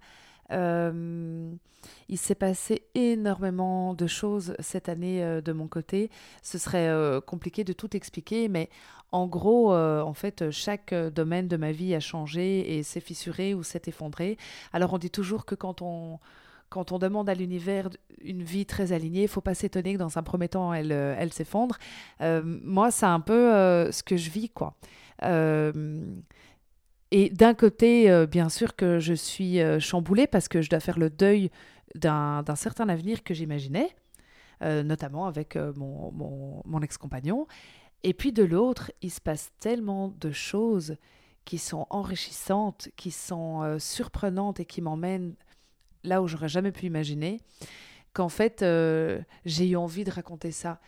[0.53, 1.53] Euh,
[2.09, 6.11] il s'est passé énormément de choses cette année de mon côté.
[6.43, 6.91] Ce serait
[7.27, 8.69] compliqué de tout expliquer, mais
[9.13, 13.63] en gros, en fait, chaque domaine de ma vie a changé et s'est fissuré ou
[13.63, 14.37] s'est effondré.
[14.75, 16.19] Alors on dit toujours que quand on
[16.71, 17.91] quand on demande à l'univers
[18.23, 21.15] une vie très alignée, il faut pas s'étonner que dans un premier temps, elle, euh,
[21.19, 21.77] elle s'effondre.
[22.21, 24.75] Euh, moi, c'est un peu euh, ce que je vis, quoi.
[27.11, 31.11] Et d'un côté, bien sûr que je suis chamboulée parce que je dois faire le
[31.11, 31.51] deuil
[31.95, 33.89] d'un certain avenir que j'imaginais,
[34.61, 37.47] notamment avec mon, ex-compagnon.
[38.03, 40.97] Et puis de l'autre, il se passe tellement de choses
[41.45, 45.35] qui sont enrichissantes, qui sont surprenantes et qui m'emmènent
[46.05, 47.41] là où j'aurais jamais pu imaginer,
[48.13, 50.81] qu'en fait, euh, j'ai eu envie de raconter ça.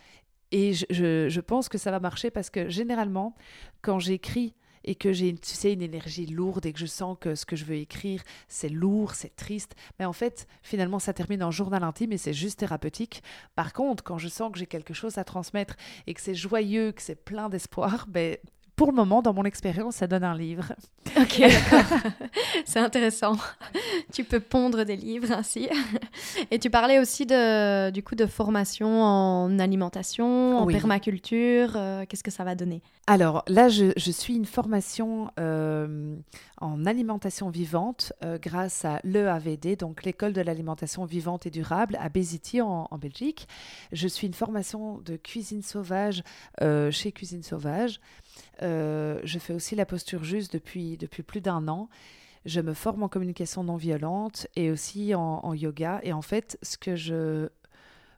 [0.51, 3.35] Et je, pense que ça va marcher parce que généralement,
[3.81, 4.55] quand j'écris
[4.85, 7.57] et que j'ai, tu sais, une énergie lourde et que je sens que ce que
[7.57, 11.85] je veux écrire, c'est lourd, c'est triste, mais en fait, finalement, ça termine en journal
[11.85, 13.22] intime et c'est juste thérapeutique.
[13.55, 15.76] Par contre, quand je sens que j'ai quelque chose à transmettre
[16.07, 18.37] et que c'est joyeux, que c'est plein d'espoir, ben,
[18.83, 20.72] pour le moment, dans mon expérience, ça donne un livre.
[21.16, 22.01] Ok, d'accord.
[22.64, 23.37] C'est intéressant.
[24.12, 25.68] Tu peux pondre des livres ainsi.
[26.51, 31.74] Et tu parlais aussi de, du coup de formation en alimentation, en permaculture.
[31.76, 32.83] Euh, qu'est-ce que ça va donner?
[33.07, 36.16] Alors là, je, suis une formation euh,
[36.61, 42.09] en alimentation vivante euh, grâce à l'EAVD, donc l'école de l'alimentation vivante et durable à
[42.09, 43.47] Béziti en, en, Belgique.
[43.93, 46.24] Je suis une formation de cuisine sauvage
[46.91, 48.01] chez Cuisine Sauvage.
[48.62, 51.88] Euh, je fais aussi la posture juste depuis, depuis plus d'un an.
[52.45, 56.01] Je me forme en communication non violente et aussi en, yoga.
[56.03, 57.49] Et en fait, ce que je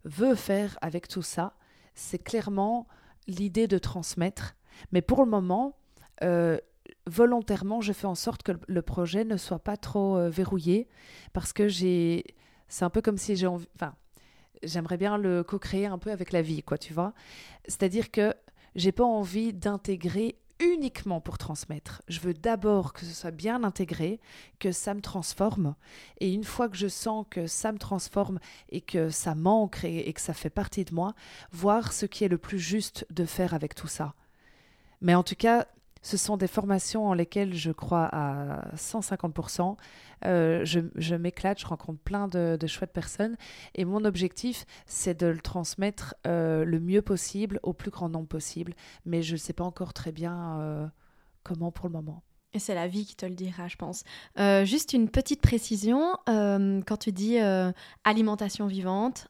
[0.04, 1.54] veux faire avec tout ça,
[1.94, 2.86] c'est clairement
[3.26, 4.56] l'idée de transmettre.
[4.92, 5.76] Mais pour le moment,
[6.22, 6.58] euh,
[7.06, 10.88] volontairement, je fais en sorte que le projet ne soit pas trop euh, verrouillé
[11.32, 12.24] parce que j'ai.
[12.68, 13.68] C'est un peu comme si j'ai envie.
[13.76, 13.94] Enfin,
[14.62, 17.12] j'aimerais bien le co-créer un peu avec la vie, quoi, tu vois.
[17.66, 18.34] C'est-à-dire que
[18.74, 22.02] j'ai pas envie d'intégrer uniquement pour transmettre.
[22.08, 24.20] Je veux d'abord que ce soit bien intégré,
[24.58, 25.74] que ça me transforme.
[26.20, 30.12] Et une fois que je sens que ça me transforme et que ça m'ancre et,
[30.12, 31.14] que ça fait partie de moi,
[31.52, 34.14] voir ce qui est le plus juste de faire avec tout ça.
[35.00, 35.66] Mais en tout cas,
[36.04, 39.76] ce sont des formations en lesquelles je crois à 150%.
[40.26, 43.36] Euh, je, m'éclate, je rencontre plein de, chouettes personnes.
[43.74, 48.28] Et mon objectif, c'est de le transmettre euh, le mieux possible, au plus grand nombre
[48.28, 48.74] possible.
[49.06, 50.86] Mais je ne sais pas encore très bien euh,
[51.42, 52.22] comment pour le moment.
[52.52, 54.04] Et c'est la vie qui te le dira, je pense.
[54.64, 57.38] juste une petite précision, quand tu dis
[58.04, 59.26] alimentation vivante,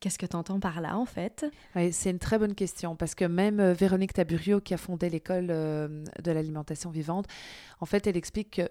[0.00, 1.46] Qu'est-ce que tu entends par là, en fait?
[1.90, 5.46] C'est une très bonne question, parce que même euh, Véronique Taburio, qui a fondé l'école
[5.50, 7.26] euh, de l'alimentation vivante,
[7.80, 8.68] en fait, elle explique que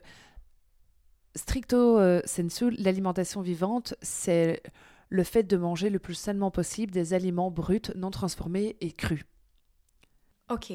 [1.36, 4.62] stricto euh, sensu, l'alimentation vivante, c'est
[5.10, 9.24] le fait de manger le plus sainement possible des aliments bruts, non transformés et crus.
[10.50, 10.74] Ok,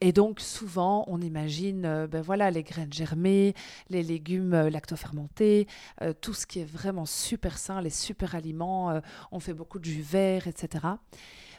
[0.00, 3.54] et donc, souvent, on imagine euh, ben voilà, les graines germées,
[3.90, 5.66] les légumes euh, lactofermentés,
[6.02, 9.00] euh, tout ce qui est vraiment super sain, les super aliments.
[9.32, 10.86] on fait beaucoup de jus vert, etc.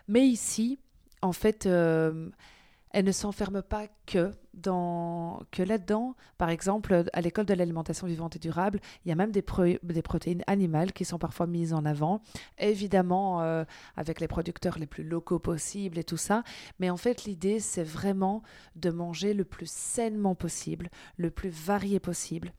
[0.08, 0.80] Mais ici,
[1.22, 1.68] en fait,
[2.92, 6.16] elle ne s'enferme pas que dans que là-dedans.
[6.38, 9.44] Par exemple, à l'école de l'alimentation vivante et durable, il y a même des,
[9.84, 12.22] des protéines animales qui sont parfois mises en avant,
[12.58, 13.64] évidemment euh,
[13.96, 16.44] avec les producteurs les plus locaux possibles et tout ça.
[16.80, 18.42] Mais en fait, l'idée, c'est vraiment
[18.76, 22.54] de manger le plus sainement possible, le plus varié possible,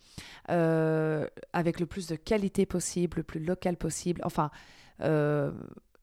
[0.49, 4.21] euh, avec le plus de qualité possible, le plus local possible.
[4.25, 4.51] Enfin.
[5.03, 5.51] Euh,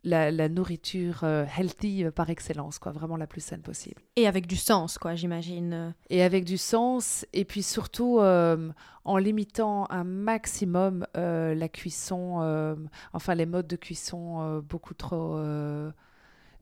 [0.08, 4.02] la, nourriture euh, healthy euh, par excellence, quoi, vraiment la plus saine possible.
[4.16, 5.94] Et avec du sens, quoi, j'imagine.
[6.10, 8.70] Et avec du sens, et puis surtout euh,
[9.04, 12.78] en limitant un maximum la cuisson,
[13.14, 15.40] enfin les modes de cuisson beaucoup trop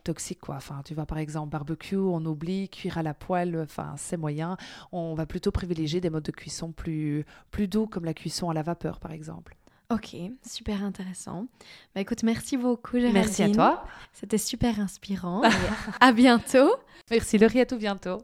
[0.03, 0.55] toxiques, quoi.
[0.55, 4.57] Enfin, tu vois, par exemple, barbecue, on oublie, cuire à la poêle, enfin, c'est moyen.
[4.91, 8.53] On va plutôt privilégier des modes de cuisson plus, plus doux, comme la cuisson à
[8.53, 9.57] la vapeur, par exemple.
[9.91, 10.15] Ok,
[10.45, 11.45] super intéressant.
[11.93, 13.21] Bah écoute, merci beaucoup Géraldine.
[13.21, 13.85] Merci à toi.
[14.13, 15.43] C'était super inspirant.
[15.99, 16.71] à bientôt.
[17.11, 18.17] Merci Laurie, à tout bientôt.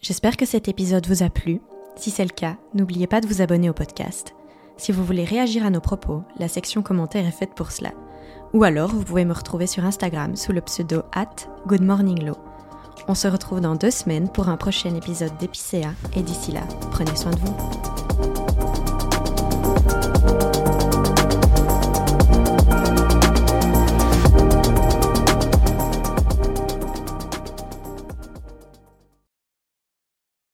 [0.00, 1.60] J'espère que cet épisode vous a plu.
[1.96, 4.34] Si c'est le cas, n'oubliez pas de vous abonner au podcast.
[4.76, 7.92] Si vous voulez réagir à nos propos, la section commentaires est faite pour cela.
[8.52, 11.34] Ou alors, vous pouvez me retrouver sur Instagram sous le pseudo at
[11.66, 12.36] goodmorninglow.
[13.08, 17.16] On se retrouve dans deux semaines pour un prochain épisode d'Épicéa et d'ici là, prenez
[17.16, 18.11] soin de vous.